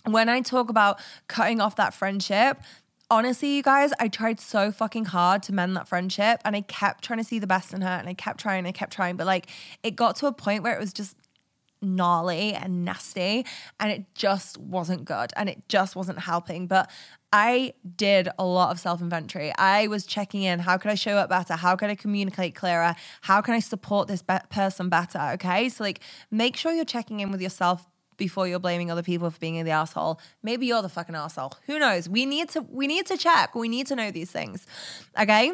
when 0.04 0.28
I 0.28 0.40
talk 0.40 0.68
about 0.68 1.00
cutting 1.28 1.60
off 1.60 1.76
that 1.76 1.94
friendship, 1.94 2.60
honestly, 3.12 3.54
you 3.56 3.62
guys, 3.62 3.92
I 4.00 4.08
tried 4.08 4.40
so 4.40 4.72
fucking 4.72 5.04
hard 5.04 5.42
to 5.44 5.52
mend 5.52 5.76
that 5.76 5.86
friendship 5.86 6.40
and 6.46 6.56
I 6.56 6.62
kept 6.62 7.04
trying 7.04 7.18
to 7.18 7.24
see 7.24 7.38
the 7.38 7.46
best 7.46 7.74
in 7.74 7.82
her 7.82 7.88
and 7.88 8.08
I 8.08 8.14
kept 8.14 8.40
trying, 8.40 8.66
I 8.66 8.72
kept 8.72 8.92
trying, 8.92 9.16
but 9.16 9.26
like 9.26 9.48
it 9.82 9.96
got 9.96 10.16
to 10.16 10.26
a 10.26 10.32
point 10.32 10.62
where 10.62 10.74
it 10.74 10.80
was 10.80 10.94
just 10.94 11.14
gnarly 11.82 12.54
and 12.54 12.86
nasty 12.86 13.44
and 13.78 13.92
it 13.92 14.06
just 14.14 14.56
wasn't 14.56 15.04
good 15.04 15.30
and 15.36 15.50
it 15.50 15.68
just 15.68 15.94
wasn't 15.94 16.20
helping. 16.20 16.66
But 16.66 16.90
I 17.34 17.74
did 17.96 18.30
a 18.38 18.44
lot 18.46 18.70
of 18.70 18.80
self 18.80 19.02
inventory. 19.02 19.52
I 19.58 19.88
was 19.88 20.06
checking 20.06 20.42
in. 20.42 20.58
How 20.60 20.78
could 20.78 20.90
I 20.90 20.94
show 20.94 21.16
up 21.16 21.28
better? 21.28 21.54
How 21.54 21.76
can 21.76 21.90
I 21.90 21.94
communicate 21.94 22.54
clearer? 22.54 22.94
How 23.20 23.42
can 23.42 23.52
I 23.52 23.60
support 23.60 24.08
this 24.08 24.22
be- 24.22 24.38
person 24.48 24.88
better? 24.88 25.20
Okay. 25.34 25.68
So, 25.68 25.84
like, 25.84 26.00
make 26.30 26.56
sure 26.56 26.72
you're 26.72 26.84
checking 26.84 27.20
in 27.20 27.30
with 27.30 27.42
yourself 27.42 27.86
before 28.16 28.46
you're 28.48 28.58
blaming 28.58 28.90
other 28.90 29.02
people 29.02 29.30
for 29.30 29.38
being 29.38 29.62
the 29.64 29.70
asshole. 29.70 30.20
Maybe 30.42 30.66
you're 30.66 30.82
the 30.82 30.88
fucking 30.88 31.14
asshole. 31.14 31.54
Who 31.66 31.78
knows? 31.78 32.08
We 32.08 32.26
need 32.26 32.50
to 32.50 32.60
we 32.62 32.86
need 32.86 33.06
to 33.06 33.16
check. 33.16 33.54
We 33.54 33.68
need 33.68 33.86
to 33.88 33.96
know 33.96 34.10
these 34.10 34.30
things. 34.30 34.66
Okay? 35.18 35.52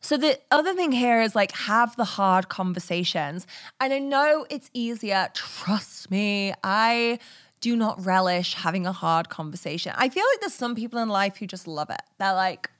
So 0.00 0.16
the 0.16 0.38
other 0.50 0.74
thing 0.74 0.92
here 0.92 1.20
is 1.20 1.34
like 1.34 1.52
have 1.52 1.94
the 1.96 2.04
hard 2.04 2.48
conversations. 2.48 3.46
And 3.80 3.92
I 3.92 3.98
know 3.98 4.46
it's 4.48 4.70
easier, 4.72 5.28
trust 5.34 6.10
me. 6.10 6.54
I 6.64 7.18
do 7.60 7.76
not 7.76 8.04
relish 8.04 8.54
having 8.54 8.86
a 8.86 8.92
hard 8.92 9.28
conversation. 9.28 9.92
I 9.96 10.08
feel 10.08 10.24
like 10.32 10.40
there's 10.40 10.54
some 10.54 10.74
people 10.74 10.98
in 11.00 11.10
life 11.10 11.36
who 11.36 11.46
just 11.46 11.66
love 11.66 11.90
it. 11.90 12.00
They're 12.18 12.34
like, 12.34 12.70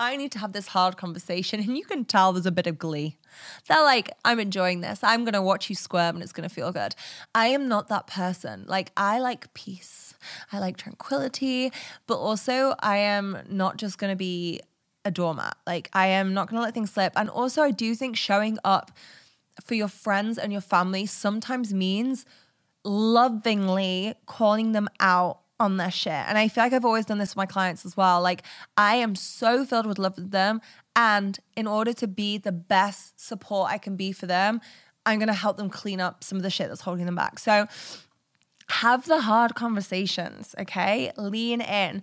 I 0.00 0.16
need 0.16 0.32
to 0.32 0.38
have 0.38 0.52
this 0.52 0.68
hard 0.68 0.96
conversation. 0.96 1.60
And 1.60 1.76
you 1.76 1.84
can 1.84 2.06
tell 2.06 2.32
there's 2.32 2.46
a 2.46 2.50
bit 2.50 2.66
of 2.66 2.78
glee. 2.78 3.18
They're 3.68 3.82
like, 3.82 4.10
I'm 4.24 4.40
enjoying 4.40 4.80
this. 4.80 5.04
I'm 5.04 5.24
going 5.24 5.34
to 5.34 5.42
watch 5.42 5.68
you 5.68 5.76
squirm 5.76 6.16
and 6.16 6.22
it's 6.22 6.32
going 6.32 6.48
to 6.48 6.54
feel 6.54 6.72
good. 6.72 6.94
I 7.34 7.48
am 7.48 7.68
not 7.68 7.88
that 7.88 8.06
person. 8.06 8.64
Like, 8.66 8.92
I 8.96 9.20
like 9.20 9.52
peace, 9.52 10.14
I 10.50 10.58
like 10.58 10.78
tranquility, 10.78 11.70
but 12.06 12.16
also 12.16 12.74
I 12.80 12.96
am 12.96 13.38
not 13.48 13.76
just 13.76 13.98
going 13.98 14.10
to 14.10 14.16
be 14.16 14.60
a 15.04 15.10
doormat. 15.10 15.56
Like, 15.66 15.90
I 15.92 16.06
am 16.06 16.32
not 16.32 16.48
going 16.48 16.58
to 16.58 16.64
let 16.64 16.74
things 16.74 16.90
slip. 16.90 17.12
And 17.14 17.28
also, 17.28 17.62
I 17.62 17.70
do 17.70 17.94
think 17.94 18.16
showing 18.16 18.58
up 18.64 18.90
for 19.62 19.74
your 19.74 19.88
friends 19.88 20.38
and 20.38 20.50
your 20.50 20.62
family 20.62 21.04
sometimes 21.04 21.74
means 21.74 22.24
lovingly 22.84 24.14
calling 24.26 24.72
them 24.72 24.88
out 24.98 25.39
on 25.60 25.76
their 25.76 25.90
shit. 25.90 26.12
And 26.12 26.36
I 26.36 26.48
feel 26.48 26.64
like 26.64 26.72
I've 26.72 26.84
always 26.84 27.06
done 27.06 27.18
this 27.18 27.30
with 27.30 27.36
my 27.36 27.46
clients 27.46 27.86
as 27.86 27.96
well. 27.96 28.20
Like, 28.20 28.42
I 28.76 28.96
am 28.96 29.14
so 29.14 29.64
filled 29.64 29.86
with 29.86 29.98
love 29.98 30.16
for 30.16 30.22
them. 30.22 30.60
And 30.96 31.38
in 31.56 31.66
order 31.66 31.92
to 31.92 32.08
be 32.08 32.38
the 32.38 32.50
best 32.50 33.20
support 33.20 33.70
I 33.70 33.78
can 33.78 33.94
be 33.94 34.10
for 34.10 34.26
them, 34.26 34.60
I'm 35.06 35.18
going 35.18 35.28
to 35.28 35.34
help 35.34 35.56
them 35.56 35.70
clean 35.70 36.00
up 36.00 36.24
some 36.24 36.36
of 36.36 36.42
the 36.42 36.50
shit 36.50 36.68
that's 36.68 36.80
holding 36.80 37.06
them 37.06 37.14
back. 37.14 37.38
So, 37.38 37.68
have 38.68 39.06
the 39.06 39.20
hard 39.22 39.54
conversations, 39.54 40.54
okay? 40.58 41.10
Lean 41.16 41.60
in. 41.60 42.02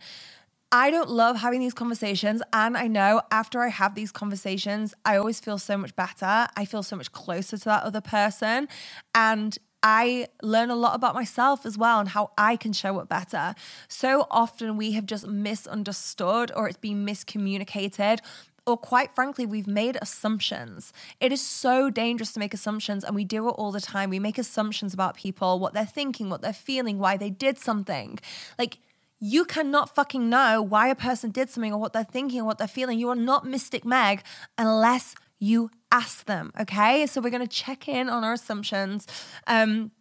I 0.72 0.90
don't 0.90 1.10
love 1.10 1.38
having 1.38 1.62
these 1.62 1.74
conversations. 1.74 2.42
And 2.52 2.76
I 2.76 2.88
know 2.88 3.22
after 3.32 3.62
I 3.62 3.70
have 3.70 3.96
these 3.96 4.12
conversations, 4.12 4.94
I 5.06 5.16
always 5.16 5.40
feel 5.40 5.58
so 5.58 5.78
much 5.78 5.96
better. 5.96 6.48
I 6.58 6.66
feel 6.66 6.84
so 6.84 6.98
much 6.98 7.12
closer 7.14 7.58
to 7.58 7.66
that 7.66 7.84
other 7.84 8.02
person. 8.02 8.68
And 9.16 9.58
I 9.84 10.28
learn 10.42 10.70
a 10.70 10.76
lot 10.76 10.96
about 10.96 11.16
myself 11.16 11.66
as 11.66 11.78
well 11.78 12.00
and 12.00 12.10
how 12.10 12.32
I 12.38 12.56
can 12.56 12.74
show 12.74 13.00
up 13.00 13.10
better. 13.10 13.56
So 13.88 14.28
often 14.30 14.78
we 14.78 14.94
have 14.94 15.06
just 15.06 15.28
misunderstood 15.28 16.52
or 16.56 16.68
it's 16.68 16.78
been 16.78 17.06
miscommunicated 17.06 18.20
or 18.68 18.78
quite 18.78 19.16
frankly, 19.16 19.46
we've 19.46 19.66
made 19.66 19.98
assumptions. 20.02 20.92
It 21.22 21.32
is 21.32 21.42
so 21.42 21.90
dangerous 21.90 22.34
to 22.34 22.40
make 22.40 22.54
assumptions, 22.54 23.06
and 23.06 23.16
we 23.16 23.24
do 23.24 23.48
it 23.48 23.52
all 23.52 23.72
the 23.72 23.80
time. 23.80 24.10
We 24.10 24.20
make 24.20 24.38
assumptions 24.38 24.94
about 24.94 25.16
people, 25.16 25.58
what 25.58 25.74
they're 25.74 25.86
thinking, 25.86 26.30
what 26.30 26.42
they're 26.42 26.52
feeling, 26.52 27.00
why 27.00 27.16
they 27.16 27.30
did 27.30 27.58
something. 27.58 28.20
Like, 28.60 28.80
you 29.20 29.46
cannot 29.46 29.96
fucking 29.96 30.30
know 30.30 30.62
why 30.62 30.90
a 30.90 30.96
person 30.96 31.32
did 31.32 31.50
something 31.50 31.74
or 31.74 31.80
what 31.80 31.94
they're 31.94 32.04
thinking 32.04 32.42
or 32.42 32.44
what 32.44 32.58
they're 32.58 32.68
feeling. 32.68 33.00
You 33.00 33.10
are 33.10 33.16
not 33.16 33.46
Mystic 33.46 33.86
Meg 33.86 34.22
unless 34.58 35.16
you 35.40 35.70
ask 35.92 36.26
them. 36.26 36.52
Okay. 36.60 37.06
So 37.06 37.22
we're 37.22 37.30
going 37.30 37.48
to 37.48 37.48
check 37.48 37.88
in 37.88 38.10
on 38.10 38.24
our 38.24 38.34
assumptions. 38.34 39.08
Um, 39.48 39.92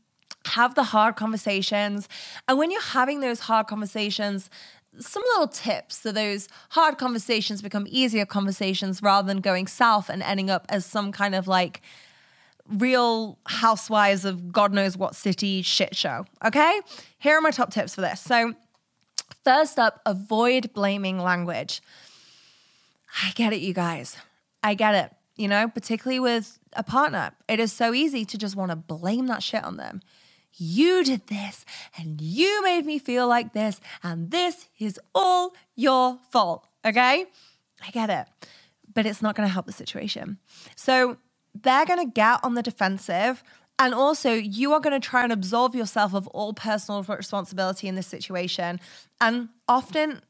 have 0.47 0.75
the 0.75 0.85
hard 0.85 1.17
conversations. 1.17 2.09
And 2.49 2.59
when 2.59 2.71
you're 2.71 2.81
having 2.81 3.21
those 3.21 3.41
hard 3.41 3.67
conversations, 3.67 4.49
some 4.99 5.23
little 5.35 5.49
tips 5.49 5.99
so 5.99 6.13
those 6.13 6.49
hard 6.71 6.97
conversations 6.97 7.61
become 7.61 7.87
easier 7.89 8.25
conversations 8.25 9.03
rather 9.03 9.27
than 9.27 9.43
going 9.43 9.67
south 9.67 10.09
and 10.09 10.23
ending 10.23 10.49
up 10.49 10.65
as 10.71 10.87
some 10.87 11.13
kind 11.13 11.35
of 11.35 11.47
like 11.47 11.83
real 12.67 13.39
housewives 13.47 14.25
of 14.25 14.51
God 14.53 14.73
knows 14.73 14.97
what 14.97 15.15
city 15.15 15.63
shit 15.63 15.95
show. 15.95 16.25
Okay? 16.45 16.81
Here 17.19 17.37
are 17.37 17.41
my 17.41 17.51
top 17.51 17.71
tips 17.71 17.95
for 17.95 18.01
this. 18.01 18.21
So, 18.21 18.55
first 19.45 19.79
up, 19.79 20.01
avoid 20.07 20.73
blaming 20.73 21.19
language. 21.19 21.81
I 23.23 23.31
get 23.33 23.53
it, 23.53 23.61
you 23.61 23.73
guys. 23.73 24.17
I 24.63 24.75
get 24.75 24.95
it 24.95 25.16
you 25.37 25.49
know, 25.49 25.69
particularly 25.69 26.21
with 26.21 26.59
a 26.73 26.83
partner. 26.83 27.33
It 27.49 27.61
is 27.61 27.73
so 27.73 27.95
easy 27.95 28.25
to 28.25 28.39
just 28.39 28.57
want 28.57 28.71
to 28.71 28.77
blame 28.77 29.27
that 29.27 29.43
shit 29.43 29.65
on 29.65 29.77
them. 29.77 30.01
You 30.59 31.05
did 31.05 31.27
this 31.27 31.65
and 31.99 32.21
you 32.21 32.63
made 32.63 32.87
me 32.87 32.99
feel 32.99 33.29
like 33.29 33.53
this, 33.53 33.81
and 34.03 34.31
this 34.31 34.69
is 34.79 34.99
all 35.15 35.55
your 35.75 36.19
fault. 36.31 36.67
Okay? 36.85 37.27
I 37.87 37.91
get 37.91 38.09
it. 38.11 38.27
But 38.95 39.05
it's 39.05 39.21
not 39.21 39.35
going 39.35 39.47
to 39.47 39.53
help 39.53 39.67
the 39.67 39.73
situation. 39.73 40.39
So 40.75 41.19
they're 41.55 41.85
going 41.85 42.07
to 42.07 42.11
get 42.11 42.41
on 42.43 42.55
the 42.55 42.63
defensive. 42.63 43.43
And 43.79 43.93
also, 43.93 44.33
you 44.33 44.73
are 44.73 44.81
going 44.81 44.99
to 44.99 45.07
try 45.07 45.23
and 45.23 45.33
absolve 45.33 45.75
yourself 45.75 46.15
of 46.15 46.27
all 46.29 46.55
personal 46.55 47.03
responsibility 47.03 47.89
in 47.89 47.95
this 47.95 48.07
situation. 48.07 48.81
And 49.21 49.51
often, 49.69 50.23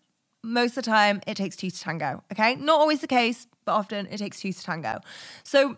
most 0.42 0.70
of 0.70 0.84
the 0.84 0.90
time, 0.90 1.20
it 1.28 1.36
takes 1.36 1.54
two 1.54 1.70
to 1.70 1.80
tango. 1.80 2.25
Okay? 2.32 2.56
Not 2.56 2.80
always 2.80 3.00
the 3.00 3.06
case, 3.06 3.46
but 3.66 3.73
often 3.73 4.06
it 4.06 4.16
takes 4.16 4.40
two 4.40 4.52
to 4.52 4.62
tango. 4.62 5.00
So 5.42 5.76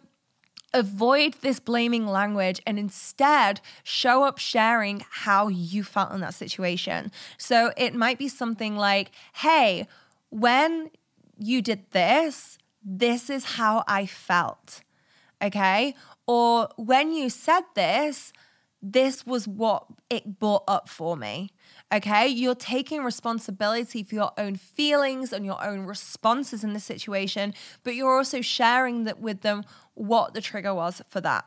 avoid 0.73 1.35
this 1.41 1.59
blaming 1.59 2.07
language 2.07 2.61
and 2.67 2.79
instead 2.79 3.61
show 3.83 4.25
up 4.25 4.39
sharing 4.39 5.03
how 5.11 5.49
you 5.49 5.83
felt 5.83 6.13
in 6.13 6.21
that 6.21 6.35
situation. 6.35 7.11
So 7.39 7.73
it 7.77 7.95
might 7.95 8.19
be 8.19 8.29
something 8.29 8.77
like, 8.77 9.11
hey, 9.37 9.89
when 10.31 10.91
you 11.39 11.63
did 11.63 11.91
this, 11.91 12.59
this 12.85 13.31
is 13.31 13.45
how 13.45 13.83
I 13.89 14.07
felt. 14.07 14.83
Okay. 15.43 15.95
Or 16.27 16.69
when 16.77 17.13
you 17.13 17.31
said 17.31 17.63
this, 17.75 18.33
this 18.81 19.27
was 19.27 19.49
what 19.49 19.87
it 20.09 20.39
brought 20.39 20.65
up 20.69 20.89
for 20.89 21.17
me. 21.17 21.51
Okay. 21.93 22.29
You're 22.29 22.55
taking 22.55 23.03
responsibility 23.03 24.03
for 24.03 24.15
your 24.15 24.33
own 24.39 24.57
feelings 24.57 25.33
and 25.33 25.45
your 25.45 25.63
own 25.65 25.81
responses 25.81 26.63
in 26.63 26.75
the 26.75 26.81
situation, 26.81 27.55
but 27.83 27.95
you're 27.95 28.17
also 28.17 28.41
sharing 28.41 29.05
that 29.05 29.21
with 29.21 29.41
them 29.41 29.65
what 29.95 30.35
the 30.35 30.41
trigger 30.41 30.75
was 30.75 31.03
for 31.09 31.21
that. 31.23 31.45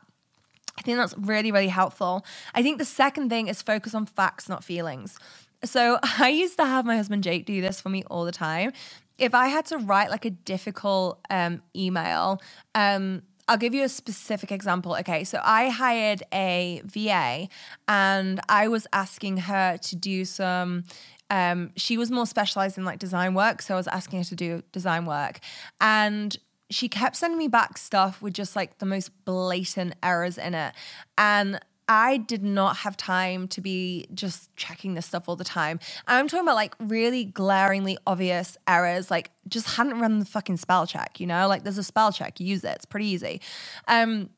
I 0.78 0.82
think 0.82 0.98
that's 0.98 1.16
really, 1.18 1.52
really 1.52 1.68
helpful. 1.68 2.24
I 2.54 2.62
think 2.62 2.78
the 2.78 2.84
second 2.84 3.28
thing 3.28 3.48
is 3.48 3.62
focus 3.62 3.94
on 3.94 4.06
facts, 4.06 4.48
not 4.48 4.64
feelings. 4.64 5.18
So 5.64 5.98
I 6.18 6.28
used 6.28 6.58
to 6.58 6.64
have 6.64 6.84
my 6.84 6.96
husband 6.96 7.22
Jake 7.22 7.46
do 7.46 7.60
this 7.60 7.80
for 7.80 7.88
me 7.88 8.02
all 8.04 8.24
the 8.24 8.32
time. 8.32 8.72
If 9.18 9.34
I 9.34 9.48
had 9.48 9.66
to 9.66 9.78
write 9.78 10.10
like 10.10 10.24
a 10.24 10.30
difficult 10.30 11.20
um, 11.30 11.62
email, 11.76 12.40
um, 12.74 13.22
I'll 13.48 13.56
give 13.56 13.74
you 13.74 13.84
a 13.84 13.88
specific 13.88 14.52
example. 14.52 14.96
Okay, 15.00 15.24
so 15.24 15.40
I 15.42 15.68
hired 15.68 16.22
a 16.32 16.80
VA 16.84 17.48
and 17.88 18.40
I 18.48 18.68
was 18.68 18.86
asking 18.92 19.38
her 19.38 19.76
to 19.76 19.96
do 19.96 20.24
some. 20.24 20.84
Um, 21.30 21.70
she 21.76 21.96
was 21.96 22.10
more 22.10 22.26
specialized 22.26 22.78
in 22.78 22.84
like 22.84 22.98
design 22.98 23.34
work, 23.34 23.62
so 23.62 23.74
I 23.74 23.76
was 23.76 23.88
asking 23.88 24.20
her 24.20 24.24
to 24.24 24.36
do 24.36 24.62
design 24.70 25.06
work, 25.06 25.40
and 25.80 26.36
she 26.70 26.88
kept 26.88 27.16
sending 27.16 27.38
me 27.38 27.48
back 27.48 27.78
stuff 27.78 28.20
with 28.20 28.34
just 28.34 28.54
like 28.54 28.78
the 28.78 28.86
most 28.86 29.10
blatant 29.24 29.94
errors 30.02 30.36
in 30.36 30.54
it, 30.54 30.74
and 31.16 31.58
I 31.88 32.16
did 32.18 32.42
not 32.42 32.78
have 32.78 32.96
time 32.96 33.48
to 33.48 33.60
be 33.60 34.06
just 34.14 34.54
checking 34.56 34.94
this 34.94 35.06
stuff 35.06 35.28
all 35.28 35.36
the 35.36 35.44
time. 35.44 35.80
I'm 36.06 36.28
talking 36.28 36.46
about 36.46 36.54
like 36.54 36.74
really 36.78 37.24
glaringly 37.24 37.98
obvious 38.06 38.56
errors, 38.66 39.10
like 39.10 39.30
just 39.48 39.76
hadn't 39.76 39.98
run 39.98 40.18
the 40.18 40.24
fucking 40.24 40.56
spell 40.56 40.86
check, 40.86 41.20
you 41.20 41.26
know? 41.26 41.48
Like 41.48 41.64
there's 41.64 41.78
a 41.78 41.82
spell 41.82 42.12
check, 42.12 42.40
use 42.40 42.64
it, 42.64 42.76
it's 42.76 42.84
pretty 42.84 43.06
easy. 43.06 43.40
Um, 43.88 44.30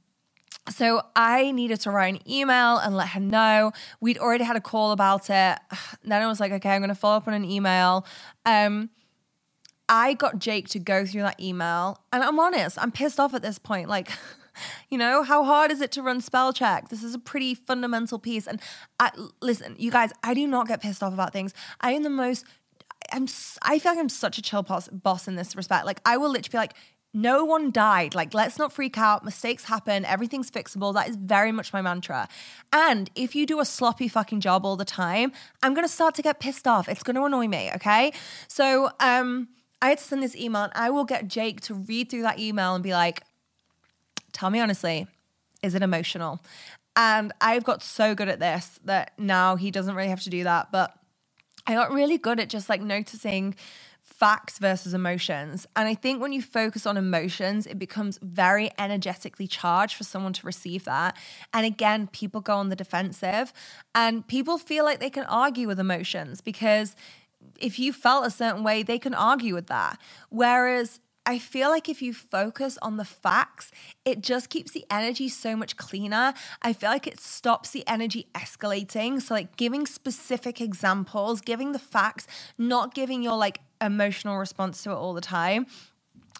so 0.70 1.02
I 1.14 1.50
needed 1.50 1.80
to 1.80 1.90
write 1.90 2.14
an 2.14 2.30
email 2.30 2.78
and 2.78 2.96
let 2.96 3.08
her 3.08 3.20
know. 3.20 3.72
We'd 4.00 4.18
already 4.18 4.44
had 4.44 4.56
a 4.56 4.60
call 4.60 4.92
about 4.92 5.28
it. 5.28 5.58
Then 6.04 6.22
I 6.22 6.26
was 6.26 6.40
like, 6.40 6.52
okay, 6.52 6.70
I'm 6.70 6.80
going 6.80 6.88
to 6.88 6.94
follow 6.94 7.16
up 7.16 7.28
on 7.28 7.34
an 7.34 7.44
email. 7.44 8.06
Um, 8.44 8.90
I 9.88 10.14
got 10.14 10.38
Jake 10.38 10.68
to 10.70 10.78
go 10.78 11.04
through 11.04 11.22
that 11.22 11.40
email, 11.40 11.98
and 12.12 12.22
I'm 12.22 12.38
honest, 12.38 12.78
I'm 12.80 12.90
pissed 12.90 13.20
off 13.20 13.34
at 13.34 13.42
this 13.42 13.58
point. 13.58 13.88
Like, 13.88 14.10
you 14.90 14.98
know, 14.98 15.22
how 15.22 15.44
hard 15.44 15.70
is 15.70 15.80
it 15.80 15.92
to 15.92 16.02
run 16.02 16.20
spell 16.20 16.52
check? 16.52 16.88
This 16.88 17.02
is 17.02 17.14
a 17.14 17.18
pretty 17.18 17.54
fundamental 17.54 18.18
piece. 18.18 18.46
And 18.46 18.60
I, 19.00 19.10
listen, 19.40 19.76
you 19.78 19.90
guys, 19.90 20.10
I 20.22 20.34
do 20.34 20.46
not 20.46 20.68
get 20.68 20.82
pissed 20.82 21.02
off 21.02 21.12
about 21.12 21.32
things. 21.32 21.54
I 21.80 21.92
am 21.92 22.02
the 22.02 22.10
most. 22.10 22.44
I'm. 23.12 23.26
I 23.62 23.78
feel 23.78 23.92
like 23.92 23.98
I'm 23.98 24.08
such 24.08 24.38
a 24.38 24.42
chill 24.42 24.62
boss, 24.62 25.28
in 25.28 25.36
this 25.36 25.54
respect. 25.56 25.86
Like, 25.86 26.00
I 26.06 26.16
will 26.16 26.30
literally 26.30 26.52
be 26.52 26.58
like, 26.58 26.74
no 27.12 27.44
one 27.44 27.70
died. 27.70 28.14
Like, 28.14 28.34
let's 28.34 28.58
not 28.58 28.72
freak 28.72 28.98
out. 28.98 29.24
Mistakes 29.24 29.64
happen. 29.64 30.04
Everything's 30.04 30.50
fixable. 30.50 30.92
That 30.92 31.08
is 31.08 31.16
very 31.16 31.52
much 31.52 31.72
my 31.72 31.80
mantra. 31.80 32.28
And 32.72 33.10
if 33.14 33.36
you 33.36 33.46
do 33.46 33.60
a 33.60 33.64
sloppy 33.64 34.08
fucking 34.08 34.40
job 34.40 34.66
all 34.66 34.76
the 34.76 34.84
time, 34.84 35.32
I'm 35.62 35.74
going 35.74 35.86
to 35.86 35.92
start 35.92 36.14
to 36.16 36.22
get 36.22 36.40
pissed 36.40 36.66
off. 36.66 36.88
It's 36.88 37.04
going 37.04 37.14
to 37.16 37.24
annoy 37.24 37.46
me. 37.46 37.70
Okay. 37.76 38.12
So, 38.48 38.90
um, 38.98 39.48
I 39.80 39.90
had 39.90 39.98
to 39.98 40.04
send 40.04 40.22
this 40.22 40.34
email 40.34 40.62
and 40.62 40.72
I 40.74 40.88
will 40.88 41.04
get 41.04 41.28
Jake 41.28 41.60
to 41.62 41.74
read 41.74 42.08
through 42.08 42.22
that 42.22 42.38
email 42.38 42.74
and 42.74 42.82
be 42.82 42.92
like, 42.92 43.22
tell 44.34 44.50
me 44.50 44.60
honestly, 44.60 45.06
is 45.62 45.74
it 45.74 45.82
emotional? 45.82 46.40
And 46.96 47.32
I've 47.40 47.64
got 47.64 47.82
so 47.82 48.14
good 48.14 48.28
at 48.28 48.38
this 48.38 48.78
that 48.84 49.12
now 49.18 49.56
he 49.56 49.70
doesn't 49.70 49.94
really 49.94 50.10
have 50.10 50.22
to 50.24 50.30
do 50.30 50.44
that. 50.44 50.70
But 50.70 50.94
I 51.66 51.74
got 51.74 51.90
really 51.90 52.18
good 52.18 52.38
at 52.38 52.50
just 52.50 52.68
like 52.68 52.82
noticing 52.82 53.54
facts 54.02 54.58
versus 54.58 54.92
emotions. 54.92 55.66
And 55.74 55.88
I 55.88 55.94
think 55.94 56.20
when 56.20 56.32
you 56.32 56.42
focus 56.42 56.86
on 56.86 56.96
emotions, 56.96 57.66
it 57.66 57.78
becomes 57.78 58.18
very 58.22 58.70
energetically 58.78 59.46
charged 59.46 59.96
for 59.96 60.04
someone 60.04 60.34
to 60.34 60.46
receive 60.46 60.84
that. 60.84 61.16
And 61.52 61.64
again, 61.64 62.08
people 62.08 62.40
go 62.40 62.54
on 62.56 62.68
the 62.68 62.76
defensive 62.76 63.52
and 63.94 64.26
people 64.26 64.58
feel 64.58 64.84
like 64.84 65.00
they 65.00 65.10
can 65.10 65.24
argue 65.24 65.66
with 65.66 65.80
emotions 65.80 66.42
because 66.42 66.94
if 67.58 67.78
you 67.78 67.92
felt 67.92 68.26
a 68.26 68.30
certain 68.30 68.62
way, 68.62 68.82
they 68.82 68.98
can 68.98 69.14
argue 69.14 69.54
with 69.54 69.68
that. 69.68 69.98
Whereas 70.28 71.00
I 71.26 71.38
feel 71.38 71.70
like 71.70 71.88
if 71.88 72.02
you 72.02 72.12
focus 72.12 72.78
on 72.82 72.96
the 72.98 73.04
facts, 73.04 73.70
it 74.04 74.20
just 74.20 74.50
keeps 74.50 74.72
the 74.72 74.84
energy 74.90 75.28
so 75.28 75.56
much 75.56 75.76
cleaner. 75.76 76.34
I 76.60 76.72
feel 76.74 76.90
like 76.90 77.06
it 77.06 77.18
stops 77.18 77.70
the 77.70 77.82
energy 77.86 78.26
escalating. 78.34 79.22
So, 79.22 79.34
like 79.34 79.56
giving 79.56 79.86
specific 79.86 80.60
examples, 80.60 81.40
giving 81.40 81.72
the 81.72 81.78
facts, 81.78 82.26
not 82.58 82.94
giving 82.94 83.22
your 83.22 83.36
like 83.36 83.60
emotional 83.80 84.36
response 84.36 84.82
to 84.82 84.90
it 84.90 84.94
all 84.94 85.14
the 85.14 85.20
time. 85.20 85.66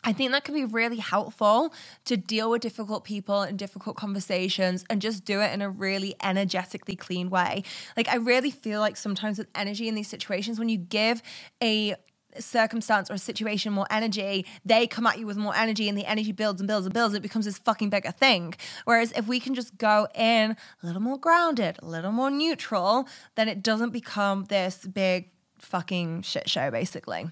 I 0.06 0.12
think 0.12 0.32
that 0.32 0.44
can 0.44 0.54
be 0.54 0.66
really 0.66 0.98
helpful 0.98 1.72
to 2.04 2.18
deal 2.18 2.50
with 2.50 2.60
difficult 2.60 3.04
people 3.04 3.40
and 3.40 3.58
difficult 3.58 3.96
conversations 3.96 4.84
and 4.90 5.00
just 5.00 5.24
do 5.24 5.40
it 5.40 5.52
in 5.54 5.62
a 5.62 5.70
really 5.70 6.14
energetically 6.22 6.94
clean 6.94 7.30
way. 7.30 7.62
Like, 7.96 8.08
I 8.08 8.16
really 8.16 8.50
feel 8.50 8.80
like 8.80 8.98
sometimes 8.98 9.38
with 9.38 9.48
energy 9.54 9.88
in 9.88 9.94
these 9.94 10.08
situations, 10.08 10.58
when 10.58 10.68
you 10.68 10.76
give 10.76 11.22
a 11.62 11.94
circumstance 12.38 13.10
or 13.10 13.14
a 13.14 13.18
situation 13.18 13.72
more 13.72 13.86
energy, 13.90 14.46
they 14.64 14.86
come 14.86 15.06
at 15.06 15.18
you 15.18 15.26
with 15.26 15.36
more 15.36 15.54
energy 15.54 15.88
and 15.88 15.96
the 15.96 16.06
energy 16.06 16.32
builds 16.32 16.60
and 16.60 16.68
builds 16.68 16.86
and 16.86 16.94
builds. 16.94 17.14
It 17.14 17.22
becomes 17.22 17.44
this 17.44 17.58
fucking 17.58 17.90
bigger 17.90 18.10
thing. 18.10 18.54
Whereas 18.84 19.12
if 19.12 19.26
we 19.26 19.40
can 19.40 19.54
just 19.54 19.76
go 19.78 20.08
in 20.14 20.56
a 20.82 20.86
little 20.86 21.02
more 21.02 21.18
grounded, 21.18 21.78
a 21.82 21.86
little 21.86 22.12
more 22.12 22.30
neutral, 22.30 23.08
then 23.34 23.48
it 23.48 23.62
doesn't 23.62 23.90
become 23.90 24.44
this 24.44 24.84
big 24.84 25.30
fucking 25.58 26.22
shit 26.22 26.48
show, 26.48 26.70
basically. 26.70 27.26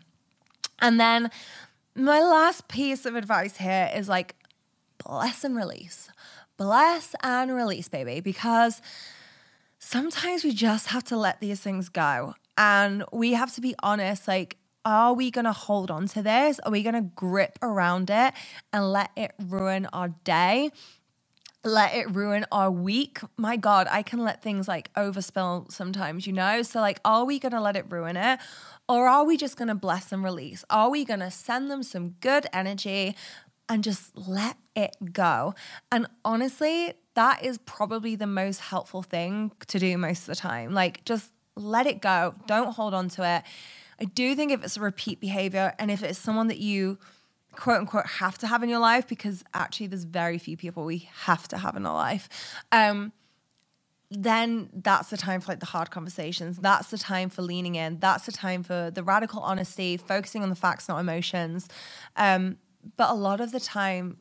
And 0.81 0.99
then 0.99 1.31
my 1.95 2.21
last 2.21 2.69
piece 2.69 3.05
of 3.07 3.15
advice 3.15 3.59
here 3.59 3.91
is 3.95 4.09
like 4.09 4.35
bless 5.05 5.45
and 5.45 5.57
release. 5.57 6.09
Bless 6.57 7.15
and 7.23 7.55
release, 7.55 7.89
baby, 7.89 8.21
because 8.21 8.81
sometimes 9.79 10.45
we 10.45 10.53
just 10.53 10.89
have 10.89 11.05
to 11.05 11.17
let 11.17 11.41
these 11.41 11.61
things 11.61 11.89
go. 11.89 12.35
And 12.57 13.05
we 13.13 13.33
have 13.33 13.53
to 13.55 13.61
be 13.61 13.75
honest, 13.83 14.29
like, 14.29 14.59
are 14.85 15.15
we 15.15 15.31
going 15.31 15.45
to 15.45 15.53
hold 15.53 15.91
on 15.91 16.09
to 16.09 16.23
this? 16.23 16.59
Are 16.61 16.73
we 16.73 16.83
going 16.83 16.95
to 16.95 17.03
grip 17.03 17.59
around 17.63 18.11
it 18.11 18.35
and 18.73 18.93
let 18.93 19.11
it 19.17 19.33
ruin 19.39 19.87
our 19.93 20.09
day? 20.25 20.71
Let 21.65 21.95
it 21.95 22.11
ruin 22.11 22.45
our 22.51 22.71
week? 22.71 23.21
My 23.37 23.57
God, 23.57 23.87
I 23.91 24.03
can 24.03 24.21
let 24.25 24.43
things 24.43 24.67
like 24.67 24.93
overspill 24.95 25.71
sometimes, 25.71 26.27
you 26.27 26.33
know? 26.33 26.63
So, 26.63 26.81
like, 26.81 27.01
are 27.05 27.25
we 27.25 27.39
going 27.39 27.53
to 27.53 27.61
let 27.61 27.77
it 27.77 27.87
ruin 27.89 28.17
it? 28.17 28.41
Or 28.89 29.07
are 29.07 29.25
we 29.25 29.37
just 29.37 29.57
going 29.57 29.69
to 29.69 29.75
bless 29.75 30.11
and 30.11 30.25
release? 30.25 30.65
Are 30.69 30.91
we 30.91 31.05
going 31.05 31.21
to 31.21 31.31
send 31.31 31.71
them 31.71 31.85
some 31.85 32.11
good 32.21 32.47
energy 32.53 33.15
and 33.69 33.85
just 33.85 34.17
let 34.17 34.57
it 34.75 34.97
go? 35.13 35.55
And 35.93 36.09
honestly, 36.25 36.95
that 37.15 37.45
is 37.45 37.59
probably 37.59 38.17
the 38.17 38.27
most 38.27 38.61
helpful 38.61 39.03
thing 39.03 39.53
to 39.69 39.79
do 39.79 39.97
most 39.97 40.23
of 40.23 40.27
the 40.27 40.35
time. 40.37 40.75
Like, 40.75 41.05
just 41.05 41.31
let 41.55 41.87
it 41.87 42.01
go. 42.01 42.35
Don't 42.47 42.75
hold 42.75 42.95
on 42.95 43.09
to 43.11 43.25
it. 43.37 43.43
I 44.01 44.05
do 44.05 44.35
think 44.35 44.53
if 44.53 44.65
it's 44.65 44.77
a 44.77 44.81
repeat 44.81 45.21
behavior 45.21 45.75
and 45.79 45.91
if 45.91 46.03
it's 46.03 46.19
someone 46.19 46.49
that 46.49 46.59
you 46.59 46.99
quote 47.53 47.81
unquote 47.81 48.07
have 48.07 48.39
to 48.39 48.47
have 48.47 48.63
in 48.63 48.69
your 48.69 48.79
life, 48.79 49.07
because 49.07 49.45
actually 49.55 49.87
there's 49.87 50.05
very 50.05 50.39
few 50.39 50.57
people 50.57 50.85
we 50.85 51.09
have 51.25 51.47
to 51.49 51.59
have 51.59 51.77
in 51.77 51.87
our 51.87 51.95
life. 51.95 52.29
Um, 52.73 53.13
then 54.11 54.69
that's 54.75 55.09
the 55.09 55.17
time 55.17 55.41
for 55.41 55.53
like 55.53 55.61
the 55.61 55.67
hard 55.67 55.91
conversations. 55.91 56.59
That's 56.59 56.91
the 56.91 56.99
time 56.99 57.31
for 57.31 57.43
leaning 57.43 57.77
in. 57.77 57.99
That's 57.99 58.27
the 58.27 58.33
time 58.33 58.63
for 58.63 58.91
the 58.91 59.03
radical 59.03 59.41
honesty, 59.41 59.97
focusing 59.97 60.43
on 60.43 60.51
the 60.51 60.55
facts, 60.55 60.89
not 60.89 60.99
emotions. 60.99 61.69
Um, 62.17 62.59
but 62.97 63.11
a 63.11 63.15
lot 63.15 63.41
of 63.41 63.53
the 63.53 63.61
time, 63.61 64.19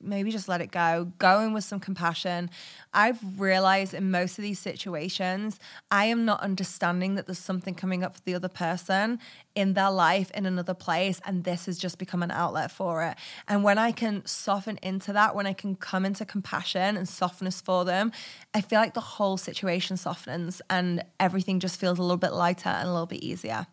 maybe 0.00 0.30
just 0.30 0.48
let 0.48 0.60
it 0.60 0.70
go, 0.70 1.12
go 1.18 1.40
in 1.40 1.52
with 1.52 1.64
some 1.64 1.80
compassion. 1.80 2.50
I've 2.92 3.18
realized 3.40 3.94
in 3.94 4.10
most 4.10 4.38
of 4.38 4.42
these 4.42 4.58
situations, 4.58 5.58
I 5.90 6.06
am 6.06 6.24
not 6.24 6.40
understanding 6.40 7.14
that 7.16 7.26
there's 7.26 7.38
something 7.38 7.74
coming 7.74 8.04
up 8.04 8.14
for 8.14 8.22
the 8.24 8.34
other 8.34 8.48
person 8.48 9.18
in 9.54 9.74
their 9.74 9.90
life 9.90 10.30
in 10.32 10.46
another 10.46 10.74
place, 10.74 11.20
and 11.24 11.42
this 11.42 11.66
has 11.66 11.78
just 11.78 11.98
become 11.98 12.22
an 12.22 12.30
outlet 12.30 12.70
for 12.70 13.02
it. 13.04 13.16
And 13.48 13.64
when 13.64 13.76
I 13.76 13.90
can 13.90 14.24
soften 14.24 14.78
into 14.82 15.12
that, 15.14 15.34
when 15.34 15.46
I 15.46 15.52
can 15.52 15.74
come 15.74 16.04
into 16.04 16.24
compassion 16.24 16.96
and 16.96 17.08
softness 17.08 17.60
for 17.60 17.84
them, 17.84 18.12
I 18.54 18.60
feel 18.60 18.78
like 18.78 18.94
the 18.94 19.00
whole 19.00 19.36
situation 19.36 19.96
softens 19.96 20.62
and 20.70 21.02
everything 21.18 21.58
just 21.58 21.80
feels 21.80 21.98
a 21.98 22.02
little 22.02 22.16
bit 22.16 22.32
lighter 22.32 22.68
and 22.68 22.88
a 22.88 22.92
little 22.92 23.06
bit 23.06 23.22
easier. 23.22 23.66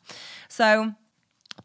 So, 0.50 0.96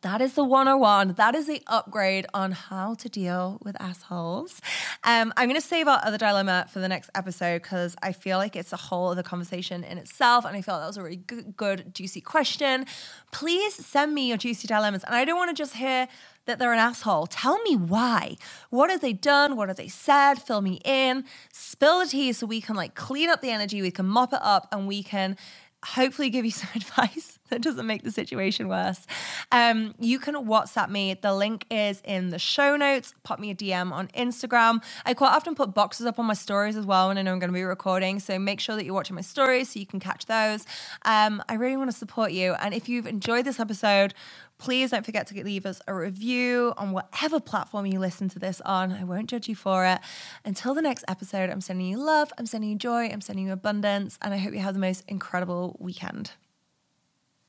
that 0.02 0.20
is 0.22 0.34
the 0.34 0.44
101. 0.44 1.14
That 1.14 1.34
is 1.34 1.46
the 1.46 1.62
upgrade 1.66 2.26
on 2.32 2.52
how 2.52 2.94
to 2.94 3.08
deal 3.08 3.58
with 3.62 3.80
assholes. 3.80 4.60
Um, 5.04 5.32
I'm 5.36 5.48
going 5.48 5.60
to 5.60 5.66
save 5.66 5.88
our 5.88 6.00
other 6.02 6.16
dilemma 6.16 6.66
for 6.72 6.78
the 6.78 6.88
next 6.88 7.10
episode 7.14 7.62
because 7.62 7.96
I 8.02 8.12
feel 8.12 8.38
like 8.38 8.56
it's 8.56 8.72
a 8.72 8.78
whole 8.78 9.08
other 9.08 9.22
conversation 9.22 9.84
in 9.84 9.98
itself. 9.98 10.44
And 10.44 10.56
I 10.56 10.62
felt 10.62 10.80
that 10.80 10.86
was 10.86 10.96
a 10.96 11.02
really 11.02 11.16
good, 11.16 11.56
good, 11.56 11.94
juicy 11.94 12.20
question. 12.20 12.86
Please 13.30 13.74
send 13.74 14.14
me 14.14 14.28
your 14.28 14.38
juicy 14.38 14.66
dilemmas. 14.66 15.04
And 15.04 15.14
I 15.14 15.24
don't 15.24 15.36
want 15.36 15.54
to 15.54 15.60
just 15.60 15.76
hear 15.76 16.08
that 16.46 16.58
they're 16.58 16.72
an 16.72 16.78
asshole. 16.78 17.26
Tell 17.26 17.60
me 17.62 17.76
why. 17.76 18.36
What 18.70 18.90
have 18.90 19.00
they 19.00 19.12
done? 19.12 19.56
What 19.56 19.68
have 19.68 19.76
they 19.76 19.88
said? 19.88 20.34
Fill 20.34 20.62
me 20.62 20.80
in. 20.84 21.24
Spill 21.52 22.00
the 22.00 22.06
tea 22.06 22.32
so 22.32 22.46
we 22.46 22.60
can 22.60 22.74
like 22.74 22.94
clean 22.94 23.28
up 23.28 23.40
the 23.40 23.50
energy, 23.50 23.82
we 23.82 23.90
can 23.90 24.06
mop 24.06 24.32
it 24.32 24.40
up, 24.42 24.66
and 24.72 24.88
we 24.88 25.02
can 25.02 25.36
hopefully 25.84 26.30
give 26.30 26.44
you 26.44 26.50
some 26.50 26.70
advice 26.74 27.38
that 27.50 27.62
doesn't 27.62 27.86
make 27.86 28.02
the 28.02 28.10
situation 28.10 28.68
worse. 28.68 29.06
Um, 29.52 29.94
you 29.98 30.18
can 30.18 30.34
WhatsApp 30.34 30.88
me. 30.88 31.14
The 31.20 31.34
link 31.34 31.66
is 31.70 32.00
in 32.04 32.30
the 32.30 32.38
show 32.38 32.76
notes. 32.76 33.12
Pop 33.24 33.38
me 33.38 33.50
a 33.50 33.54
DM 33.54 33.92
on 33.92 34.08
Instagram. 34.08 34.82
I 35.04 35.14
quite 35.14 35.32
often 35.32 35.54
put 35.54 35.74
boxes 35.74 36.06
up 36.06 36.18
on 36.18 36.26
my 36.26 36.34
stories 36.34 36.76
as 36.76 36.86
well 36.86 37.08
when 37.08 37.18
I 37.18 37.22
know 37.22 37.32
I'm 37.32 37.38
going 37.38 37.50
to 37.50 37.54
be 37.54 37.64
recording. 37.64 38.20
So 38.20 38.38
make 38.38 38.60
sure 38.60 38.76
that 38.76 38.84
you're 38.84 38.94
watching 38.94 39.16
my 39.16 39.22
stories 39.22 39.70
so 39.70 39.80
you 39.80 39.86
can 39.86 40.00
catch 40.00 40.26
those. 40.26 40.64
Um, 41.04 41.42
I 41.48 41.54
really 41.54 41.76
want 41.76 41.90
to 41.90 41.96
support 41.96 42.32
you. 42.32 42.54
And 42.54 42.72
if 42.72 42.88
you've 42.88 43.06
enjoyed 43.06 43.44
this 43.44 43.58
episode, 43.58 44.14
please 44.60 44.90
don't 44.90 45.04
forget 45.04 45.26
to 45.26 45.42
leave 45.42 45.66
us 45.66 45.80
a 45.88 45.94
review 45.94 46.74
on 46.76 46.92
whatever 46.92 47.40
platform 47.40 47.86
you 47.86 47.98
listen 47.98 48.28
to 48.28 48.38
this 48.38 48.60
on. 48.60 48.92
I 48.92 49.04
won't 49.04 49.28
judge 49.28 49.48
you 49.48 49.56
for 49.56 49.86
it. 49.86 49.98
Until 50.44 50.74
the 50.74 50.82
next 50.82 51.04
episode, 51.08 51.50
I'm 51.50 51.62
sending 51.62 51.86
you 51.86 51.96
love, 51.96 52.32
I'm 52.38 52.46
sending 52.46 52.70
you 52.70 52.76
joy, 52.76 53.08
I'm 53.08 53.22
sending 53.22 53.46
you 53.46 53.52
abundance, 53.52 54.18
and 54.20 54.34
I 54.34 54.36
hope 54.36 54.52
you 54.52 54.60
have 54.60 54.74
the 54.74 54.80
most 54.80 55.02
incredible 55.08 55.76
weekend. 55.80 56.32